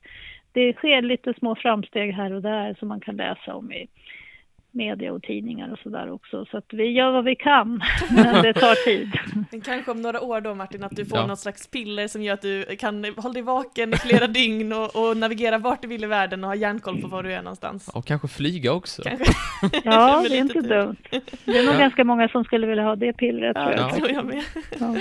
det 0.51 0.73
sker 0.73 1.01
lite 1.01 1.33
små 1.33 1.55
framsteg 1.55 2.11
här 2.13 2.33
och 2.33 2.41
där 2.41 2.75
som 2.79 2.87
man 2.87 2.99
kan 2.99 3.15
läsa 3.15 3.55
om 3.55 3.71
i 3.71 3.87
media 4.75 5.13
och 5.13 5.23
tidningar 5.23 5.71
och 5.71 5.79
sådär 5.79 6.11
också. 6.11 6.45
Så 6.45 6.57
att 6.57 6.65
vi 6.73 6.83
gör 6.91 7.11
vad 7.11 7.23
vi 7.23 7.35
kan, 7.35 7.81
men 8.15 8.43
det 8.43 8.53
tar 8.53 8.85
tid. 8.85 9.11
Men 9.51 9.61
kanske 9.61 9.91
om 9.91 10.01
några 10.01 10.21
år 10.21 10.41
då 10.41 10.55
Martin, 10.55 10.83
att 10.83 10.95
du 10.95 11.05
får 11.05 11.17
Ja. 11.17 11.25
något 11.27 11.39
slags 11.39 11.67
piller 11.67 12.07
som 12.07 12.21
gör 12.23 12.33
att 12.33 12.41
du 12.41 12.63
kan 12.79 13.05
hålla 13.17 13.33
dig 13.33 13.41
vaken 13.41 13.93
i 13.93 13.97
flera 13.97 14.27
dygn 14.39 14.73
och, 14.73 14.95
och 14.95 15.17
navigera 15.17 15.57
vart 15.57 15.81
du 15.81 15.87
vill 15.87 16.03
i 16.03 16.07
världen 16.07 16.43
och 16.43 16.49
ha 16.49 16.55
järnkoll 16.55 17.01
på 17.01 17.07
var 17.07 17.23
du 17.23 17.33
är 17.33 17.41
någonstans. 17.41 17.87
Och 17.95 18.05
kanske 18.05 18.27
flyga 18.27 18.73
också? 18.73 19.01
Kanske. 19.03 19.25
Ja, 19.83 20.25
det 20.29 20.35
är 20.37 20.41
inte 20.41 20.61
dumt. 20.61 20.95
Det 21.45 21.57
är 21.57 21.65
nog 21.65 21.75
Ja. 21.75 21.79
ganska 21.79 22.03
många 22.03 22.27
som 22.29 22.43
skulle 22.43 22.67
vilja 22.67 22.83
ha 22.83 22.95
det 22.95 23.13
pillret 23.13 23.55
tror 23.55 23.71
Ja, 23.71 23.77
jag. 23.77 23.95
tror 23.95 24.11
jag 24.11 24.25
med. 24.25 24.43
Ja. 24.79 24.95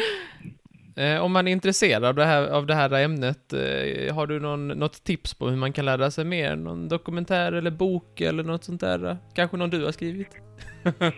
Eh, 0.96 1.24
om 1.24 1.32
man 1.32 1.48
är 1.48 1.52
intresserad 1.52 2.04
av 2.04 2.14
det 2.14 2.24
här, 2.24 2.48
av 2.50 2.66
det 2.66 2.74
här 2.74 3.04
ämnet, 3.04 3.52
eh, 3.52 4.14
har 4.14 4.26
du 4.26 4.40
någon, 4.40 4.68
något 4.68 5.04
tips 5.04 5.34
på 5.34 5.48
hur 5.48 5.56
man 5.56 5.72
kan 5.72 5.84
lära 5.84 6.10
sig 6.10 6.24
mer? 6.24 6.56
Någon 6.56 6.88
dokumentär 6.88 7.52
eller 7.52 7.70
bok 7.70 8.20
eller 8.20 8.44
något 8.44 8.64
sånt 8.64 8.80
där? 8.80 9.16
Kanske 9.34 9.56
någon 9.56 9.70
du 9.70 9.84
har 9.84 9.92
skrivit? 9.92 10.28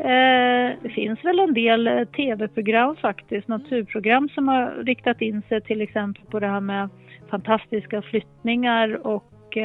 Eh, 0.00 0.76
det 0.82 0.88
finns 0.94 1.24
väl 1.24 1.38
en 1.38 1.54
del 1.54 1.86
eh, 1.86 2.04
tv-program 2.04 2.96
faktiskt, 2.96 3.48
naturprogram 3.48 4.28
som 4.28 4.48
har 4.48 4.84
riktat 4.84 5.20
in 5.20 5.42
sig 5.48 5.60
till 5.60 5.80
exempel 5.80 6.24
på 6.24 6.40
det 6.40 6.46
här 6.46 6.60
med 6.60 6.88
fantastiska 7.30 8.02
flyttningar 8.02 9.06
och 9.06 9.56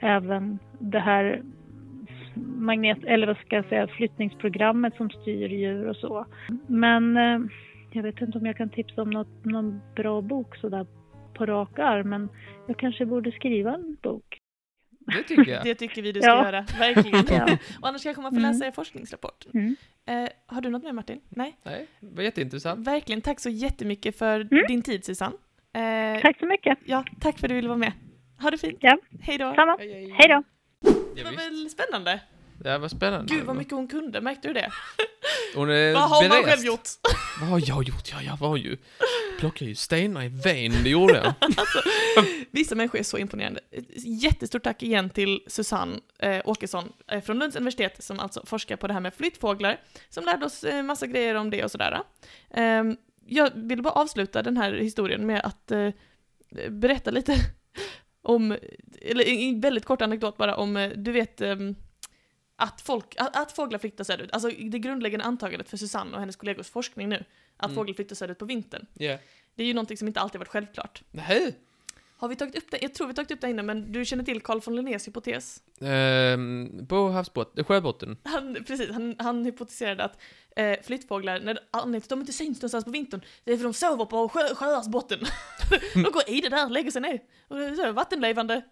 även 0.00 0.58
det 0.78 0.98
här 0.98 1.42
magnet, 2.56 2.98
eller 3.04 3.26
vad 3.26 3.36
ska 3.36 3.56
jag 3.56 3.64
säga, 3.64 3.86
flyttningsprogrammet 3.86 4.96
som 4.96 5.10
styr 5.10 5.48
djur 5.48 5.88
och 5.88 5.96
så. 5.96 6.26
Men 6.66 7.18
jag 7.92 8.02
vet 8.02 8.20
inte 8.20 8.38
om 8.38 8.46
jag 8.46 8.56
kan 8.56 8.68
tipsa 8.70 9.02
om 9.02 9.10
något, 9.10 9.44
någon 9.44 9.80
bra 9.96 10.20
bok 10.20 10.56
sådär 10.56 10.86
på 11.34 11.46
rak 11.46 11.78
arm, 11.78 12.08
men 12.08 12.28
jag 12.68 12.78
kanske 12.78 13.06
borde 13.06 13.32
skriva 13.32 13.74
en 13.74 13.96
bok. 14.02 14.38
Det 15.06 15.22
tycker 15.22 15.52
jag. 15.52 15.64
Det 15.64 15.74
tycker 15.74 16.02
vi 16.02 16.12
du 16.12 16.20
ska 16.20 16.30
Ja. 16.30 16.44
göra, 16.44 16.66
verkligen. 16.78 17.24
Ja. 17.48 17.58
Och 17.80 17.88
annars 17.88 18.02
kanske 18.02 18.22
man 18.22 18.32
får 18.32 18.38
Mm. 18.38 18.50
läsa 18.52 18.66
er 18.66 18.70
forskningsrapport. 18.70 19.46
Mm. 19.54 19.76
Eh, 20.06 20.28
har 20.46 20.60
du 20.60 20.70
något 20.70 20.82
mer 20.82 20.92
Martin? 20.92 21.20
Nej? 21.28 21.56
Nej, 21.62 21.86
det 22.00 22.16
var 22.16 22.22
jätteintressant. 22.22 22.86
Verkligen, 22.86 23.20
tack 23.22 23.40
så 23.40 23.48
jättemycket 23.50 24.18
för 24.18 24.40
Mm. 24.40 24.64
din 24.68 24.82
tid 24.82 25.04
Susanne. 25.04 25.36
Eh, 25.74 26.20
Tack 26.22 26.38
så 26.38 26.46
mycket. 26.46 26.78
Ja, 26.84 27.04
tack 27.20 27.38
för 27.38 27.46
att 27.46 27.48
du 27.48 27.54
ville 27.54 27.68
vara 27.68 27.78
med. 27.78 27.92
Ha 28.40 28.50
det 28.50 28.58
fint. 28.58 28.78
Ja. 28.80 28.98
Hej 29.20 29.38
då. 29.38 29.54
Samma. 29.54 29.76
Hej, 29.78 29.92
hej. 29.92 30.10
Hej 30.18 30.28
då. 30.28 30.42
Det 31.14 31.20
Ja, 31.20 31.24
var 31.24 31.36
väl 31.36 31.70
spännande? 31.70 32.20
Det 32.58 32.78
var 32.78 32.88
spännande. 32.88 33.34
Gud 33.34 33.44
vad 33.44 33.56
mycket 33.56 33.72
hon 33.72 33.88
kunde, 33.88 34.20
märkte 34.20 34.48
du 34.48 34.54
det? 34.54 34.68
Hon 35.54 35.70
är 35.70 35.92
Vad 35.92 36.02
har 36.10 36.22
man 36.22 36.28
berest. 36.30 36.48
själv 36.48 36.66
gjort? 36.66 36.88
Vad 37.40 37.48
har 37.48 37.62
jag 37.66 37.88
gjort? 37.88 38.10
Ja, 38.12 38.22
jag 38.22 38.36
var 38.36 38.56
ju... 38.56 38.76
Plockade 39.38 39.68
ju 39.68 39.74
stenar 39.74 40.22
i 40.22 40.28
ven, 40.28 40.72
det 40.84 40.90
gjorde 40.90 41.14
jag. 41.14 41.34
Vissa 42.50 42.74
människor 42.74 42.98
är 42.98 43.02
så 43.02 43.18
imponerande. 43.18 43.60
Jättestort 43.96 44.62
tack 44.62 44.82
igen 44.82 45.10
till 45.10 45.40
Susanne 45.46 45.98
eh, 46.18 46.40
Åkesson 46.44 46.92
eh, 47.10 47.20
från 47.22 47.38
Lunds 47.38 47.56
universitet 47.56 48.04
som 48.04 48.20
alltså 48.20 48.42
forskar 48.46 48.76
på 48.76 48.86
det 48.86 48.92
här 48.92 49.00
med 49.00 49.14
flyttfåglar, 49.14 49.80
som 50.08 50.24
lärde 50.24 50.46
oss 50.46 50.64
eh, 50.64 50.82
massa 50.82 51.06
grejer 51.06 51.34
om 51.34 51.50
det 51.50 51.64
och 51.64 51.70
sådär. 51.70 52.00
Eh, 52.50 52.82
jag 53.26 53.50
vill 53.54 53.82
bara 53.82 53.92
avsluta 53.94 54.42
den 54.42 54.56
här 54.56 54.72
historien 54.72 55.26
med 55.26 55.40
att 55.44 55.70
eh, 55.70 55.88
berätta 56.70 57.10
lite 57.10 57.36
om, 58.22 58.56
eller 59.00 59.28
en 59.28 59.60
väldigt 59.60 59.84
kort 59.84 60.02
anekdot 60.02 60.36
bara 60.36 60.56
om, 60.56 60.76
eh, 60.76 60.90
du 60.96 61.12
vet, 61.12 61.40
ehm, 61.40 61.74
att, 62.56 62.80
folk, 62.80 63.14
att, 63.18 63.36
att 63.36 63.52
fåglar 63.52 63.78
flyttar 63.78 64.04
söderut. 64.04 64.30
Alltså 64.32 64.48
det 64.48 64.78
grundläggande 64.78 65.24
antagandet 65.24 65.68
för 65.68 65.76
Susanne 65.76 66.14
och 66.14 66.20
hennes 66.20 66.36
kollegors 66.36 66.70
forskning 66.70 67.08
nu, 67.08 67.24
att 67.56 67.64
Mm. 67.66 67.74
fåglar 67.76 67.94
flyttar 67.94 68.16
söderut 68.16 68.38
på 68.38 68.44
vintern. 68.44 68.86
Ja. 68.94 69.18
Det 69.54 69.62
är 69.62 69.66
ju 69.66 69.74
någonting 69.74 69.96
som 69.96 70.08
inte 70.08 70.20
alltid 70.20 70.38
varit 70.38 70.48
självklart. 70.48 71.02
Nej. 71.10 71.58
Har 72.16 72.28
vi 72.28 72.36
tagit 72.36 72.56
upp 72.56 72.70
det? 72.70 72.78
Jag 72.82 72.94
tror 72.94 73.06
vi 73.06 73.14
tagit 73.14 73.30
upp 73.30 73.40
det 73.40 73.50
innan, 73.50 73.66
men 73.66 73.92
du 73.92 74.04
känner 74.04 74.24
till 74.24 74.40
Carl 74.40 74.60
von 74.64 74.76
Linnés 74.76 75.06
hypotes? 75.08 75.62
Ehm, 75.80 76.86
på 76.88 77.08
havsbot, 77.10 77.66
sjöbotten. 77.66 78.16
Han, 78.24 78.54
precis, 78.66 78.90
han, 78.90 79.16
han 79.18 79.44
hypotiserade 79.44 80.04
att 80.04 80.18
eh, 80.56 80.78
flyttfåglar, 80.82 81.40
när 81.40 81.58
anledningen 81.70 82.00
till 82.00 82.06
att 82.06 82.08
de 82.08 82.20
inte 82.20 82.32
syns 82.32 82.58
någonstans 82.58 82.84
på 82.84 82.90
vintern, 82.90 83.20
det 83.44 83.52
är 83.52 83.56
för 83.56 83.64
att 83.64 83.72
de 83.72 83.78
sover 83.78 84.04
på 84.04 84.28
sjö, 84.28 84.54
sjöars 84.54 84.86
botten. 84.86 85.18
de 85.94 86.02
går 86.02 86.22
i 86.26 86.40
det 86.40 86.48
där, 86.48 86.68
lägger 86.68 86.90
sig 86.90 87.02
ner. 87.02 87.20
Och 87.48 87.56
det 87.58 87.64
är 87.64 87.74
så 87.74 87.92
vattenlevande. 87.92 88.62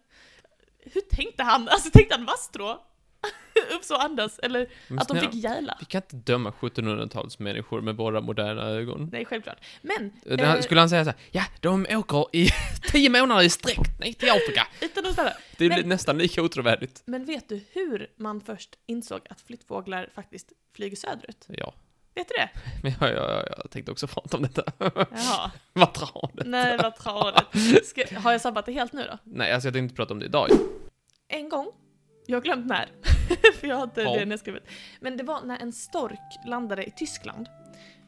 Hur 0.79 1.01
tänkte 1.01 1.43
han? 1.43 1.69
Alltså 1.69 1.91
tänkte 1.91 2.15
han 2.17 2.25
vasstrå? 2.25 2.87
Upp 3.77 3.85
så 3.85 3.97
andas? 3.97 4.39
Eller 4.39 4.67
Men 4.89 4.99
att 4.99 5.09
de 5.09 5.15
snälla, 5.15 5.31
fick 5.33 5.43
gäla? 5.45 5.77
Vi 5.81 5.85
kan 5.87 6.03
inte 6.03 6.17
döma 6.33 6.53
1700-talets 6.61 7.39
människor 7.39 7.81
med 7.81 7.97
våra 7.97 8.21
moderna 8.21 8.63
ögon. 8.63 9.09
Nej, 9.13 9.25
självklart. 9.25 9.59
Men, 9.83 10.13
Det- 10.25 10.43
eh, 10.45 10.61
Skulle 10.61 10.81
han 10.81 10.89
säga 10.91 11.05
så 11.05 11.11
här, 11.11 11.19
ja, 11.31 11.45
de 11.61 11.87
åker 11.91 12.27
i 12.37 12.49
tio 12.93 13.11
månader 13.11 13.43
i 13.43 13.51
sträck 13.51 13.79
ner 14.01 14.13
till 14.13 14.31
Afrika. 14.31 14.67
utan 14.81 15.07
att 15.07 15.13
ställa. 15.13 15.33
Det 15.57 15.69
Men- 15.69 15.77
blir 15.79 15.87
nästan 15.89 16.19
lika 16.19 16.43
otrovärdigt. 16.43 17.03
Men 17.05 17.25
vet 17.25 17.49
du 17.49 17.65
hur 17.73 18.11
man 18.17 18.41
först 18.41 18.71
insåg 18.87 19.21
att 19.31 19.41
flyttfåglar 19.41 20.09
faktiskt 20.15 20.53
flyger 20.77 20.97
söderut? 20.97 21.47
Ja, 21.49 21.75
Vet 22.15 22.29
du 22.29 22.35
det? 22.37 22.49
men 22.83 22.93
jag, 23.01 23.11
jag, 23.17 23.45
jag, 23.59 23.71
tänkte 23.71 23.93
också 23.93 24.07
prata 24.07 24.37
om 24.37 24.43
detta. 24.43 24.63
Jaha. 24.79 25.51
Vad 25.73 25.95
tradigt. 25.95 26.47
Nej, 26.47 26.79
vad 26.83 26.97
tradigt. 26.97 28.13
Har 28.17 28.33
jag 28.33 28.41
sabbat 28.41 28.67
det 28.67 28.73
helt 28.73 28.93
nu 28.93 29.03
då? 29.11 29.19
Nej, 29.25 29.53
alltså 29.53 29.67
jag 29.69 29.75
tänkte 29.75 29.79
inte 29.85 29.95
prata 29.95 30.15
om 30.15 30.21
det 30.21 30.27
idag. 30.27 30.49
En 31.29 31.49
gång, 31.49 31.67
jag 32.27 32.37
har 32.37 32.43
glömt 32.43 32.67
när, 32.67 32.89
för 33.61 33.67
jag 33.67 33.83
inte 33.83 34.03
Ja. 34.03 34.17
det 34.17 34.25
nedskrivet. 34.25 34.63
Men 35.01 35.17
det 35.17 35.23
var 35.25 35.43
när 35.43 35.59
en 35.59 35.73
stork 35.73 36.47
landade 36.47 36.85
i 36.85 36.91
Tyskland 36.91 37.49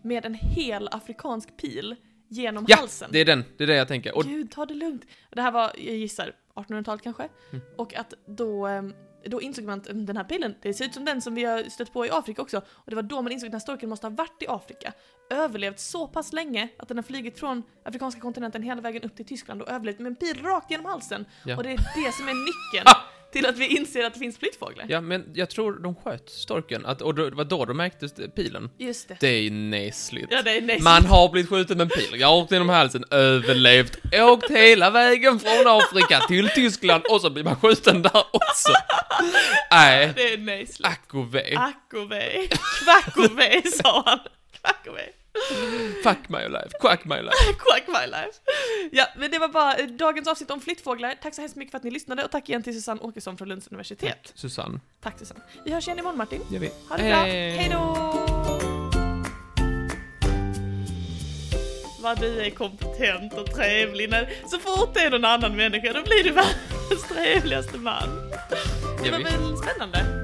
med 0.02 0.24
en 0.24 0.34
hel 0.34 0.88
afrikansk 0.92 1.56
pil 1.56 1.96
genom 2.28 2.64
Ja, 2.68 2.76
halsen. 2.76 3.08
det 3.12 3.18
är 3.18 3.24
den, 3.24 3.44
det 3.58 3.64
är 3.64 3.68
det 3.68 3.76
jag 3.76 3.88
tänker. 3.88 4.16
Och 4.16 4.24
Gud, 4.24 4.50
ta 4.50 4.66
det 4.66 4.74
lugnt. 4.74 5.04
Det 5.30 5.42
här 5.42 5.52
var, 5.52 5.72
jag 5.78 5.96
gissar, 5.96 6.32
1800-talet 6.54 7.02
kanske. 7.02 7.28
Mm. 7.52 7.64
Och 7.78 7.94
att 7.94 8.14
då, 8.26 8.66
ehm, 8.66 8.94
då 9.26 9.42
insåg 9.42 9.64
man 9.64 9.78
att 9.80 9.88
mm, 9.88 10.06
den 10.06 10.16
här 10.16 10.24
pilen, 10.24 10.54
det 10.62 10.74
ser 10.74 10.84
ut 10.84 10.94
som 10.94 11.04
den 11.04 11.22
som 11.22 11.34
vi 11.34 11.44
har 11.44 11.62
stött 11.62 11.92
på 11.92 12.06
i 12.06 12.10
Afrika 12.10 12.42
också. 12.42 12.58
Och 12.58 12.90
det 12.90 12.96
var 12.96 13.02
då 13.02 13.22
man 13.22 13.32
insåg 13.32 13.46
att 13.46 13.50
den 13.52 13.58
här 13.58 13.60
storken 13.60 13.88
måste 13.88 14.06
ha 14.06 14.14
varit 14.14 14.42
i 14.42 14.46
Afrika. 14.48 14.92
Överlevt 15.30 15.80
så 15.80 16.08
pass 16.08 16.32
länge 16.32 16.68
att 16.78 16.88
den 16.88 16.96
har 16.96 17.02
flugit 17.02 17.38
från 17.38 17.62
afrikanska 17.84 18.20
kontinenten 18.20 18.62
hela 18.62 18.80
vägen 18.80 19.02
upp 19.02 19.16
till 19.16 19.26
Tyskland 19.26 19.62
och 19.62 19.68
överlevt 19.68 19.98
med 19.98 20.06
en 20.10 20.16
pil 20.16 20.42
rakt 20.42 20.70
genom 20.70 20.86
halsen. 20.86 21.26
Ja. 21.44 21.56
Och 21.56 21.62
det 21.62 21.70
är 21.70 21.76
det 21.76 22.12
som 22.12 22.28
är 22.28 22.34
nyckeln! 22.34 22.86
till 23.32 23.46
att 23.46 23.58
vi 23.58 23.66
inser 23.66 24.04
att 24.04 24.12
det 24.14 24.18
finns 24.20 24.38
flyttfåglar. 24.38 24.86
Ja, 24.88 25.00
men 25.00 25.24
jag 25.34 25.50
tror 25.50 25.72
de 25.82 25.94
sköt 25.94 26.30
storken, 26.30 26.86
att, 26.86 27.02
och 27.02 27.14
det 27.14 27.30
var 27.30 27.44
då 27.44 27.64
de 27.64 27.76
märkte 27.76 28.08
pilen. 28.08 28.70
Just 28.78 29.08
det. 29.08 29.16
Det 29.20 29.28
är 29.28 29.40
ju 29.40 29.50
nesligt. 29.50 30.26
Ja, 30.30 30.42
det 30.42 30.56
är 30.56 30.60
nästan. 30.60 30.84
Man 30.84 31.06
har 31.06 31.28
blivit 31.28 31.48
skjuten 31.50 31.76
med 31.78 31.84
en 31.84 31.88
pil, 31.90 32.20
rakt 32.20 32.52
genom 32.52 32.68
halsen, 32.68 33.04
överlevt, 33.10 33.98
åkt 34.12 34.50
hela 34.50 34.90
vägen 34.90 35.38
från 35.40 35.66
Afrika 35.66 36.20
till 36.20 36.48
Tyskland 36.48 37.04
och 37.10 37.20
så 37.20 37.30
blir 37.30 37.44
man 37.44 37.56
skjuten 37.56 38.02
där 38.02 38.24
också. 38.32 38.72
Nej, 39.70 40.12
Det 40.16 40.32
är 40.32 40.38
näsligt. 40.38 40.86
ack 40.86 41.14
och 41.14 41.34
ve. 41.34 41.54
Ack 41.56 41.92
och 41.94 42.12
ve. 42.12 42.48
Kvack 42.82 43.16
och 43.16 43.38
ve, 43.38 43.62
sa 43.82 44.02
han. 44.06 44.18
Kvack 44.60 44.86
och 44.88 44.96
ve. 44.96 45.02
Fuck 46.02 46.28
my 46.28 46.48
life, 46.48 46.70
quack 46.80 47.04
my 47.04 47.20
life. 47.20 47.36
Quack 47.58 47.88
my 47.88 48.06
life. 48.06 48.38
Ja, 48.92 49.06
men 49.16 49.30
det 49.30 49.38
var 49.38 49.48
bara 49.48 49.74
eh, 49.74 49.86
dagens 49.86 50.28
avsnitt 50.28 50.50
om 50.50 50.60
flyttfåglar. 50.60 51.14
Tack 51.22 51.34
så 51.34 51.40
hemskt 51.40 51.56
mycket 51.56 51.70
för 51.70 51.78
att 51.78 51.84
ni 51.84 51.90
lyssnade 51.90 52.24
och 52.24 52.30
tack 52.30 52.48
igen 52.48 52.62
till 52.62 52.74
Susanne 52.74 53.00
Åkesson 53.00 53.36
från 53.36 53.48
Lunds 53.48 53.68
universitet. 53.68 54.32
Susanne, 54.34 54.80
Tack 55.02 55.18
Susanne. 55.18 55.40
Vi 55.64 55.72
hörs 55.72 55.86
igen 55.88 55.98
imorgon 55.98 56.18
Martin. 56.18 56.40
gör 56.50 56.60
vi. 56.60 56.70
Ha 56.88 56.96
det 56.96 57.02
bra. 57.02 57.22
Hej 57.22 57.68
då! 57.72 57.78
Vad 62.00 62.20
du 62.20 62.40
är 62.40 62.50
kompetent 62.50 63.32
och 63.34 63.54
trevlig. 63.54 64.10
När, 64.10 64.32
så 64.46 64.58
fort 64.58 64.94
det 64.94 65.00
är 65.00 65.10
någon 65.10 65.24
annan 65.24 65.56
människa, 65.56 65.92
då 65.92 66.02
blir 66.02 66.24
du 66.24 66.30
världens 66.30 67.08
trevligaste 67.08 67.78
man. 67.78 68.30
Det 69.04 69.10
var 69.10 69.18
väl 69.18 69.56
spännande? 69.56 70.21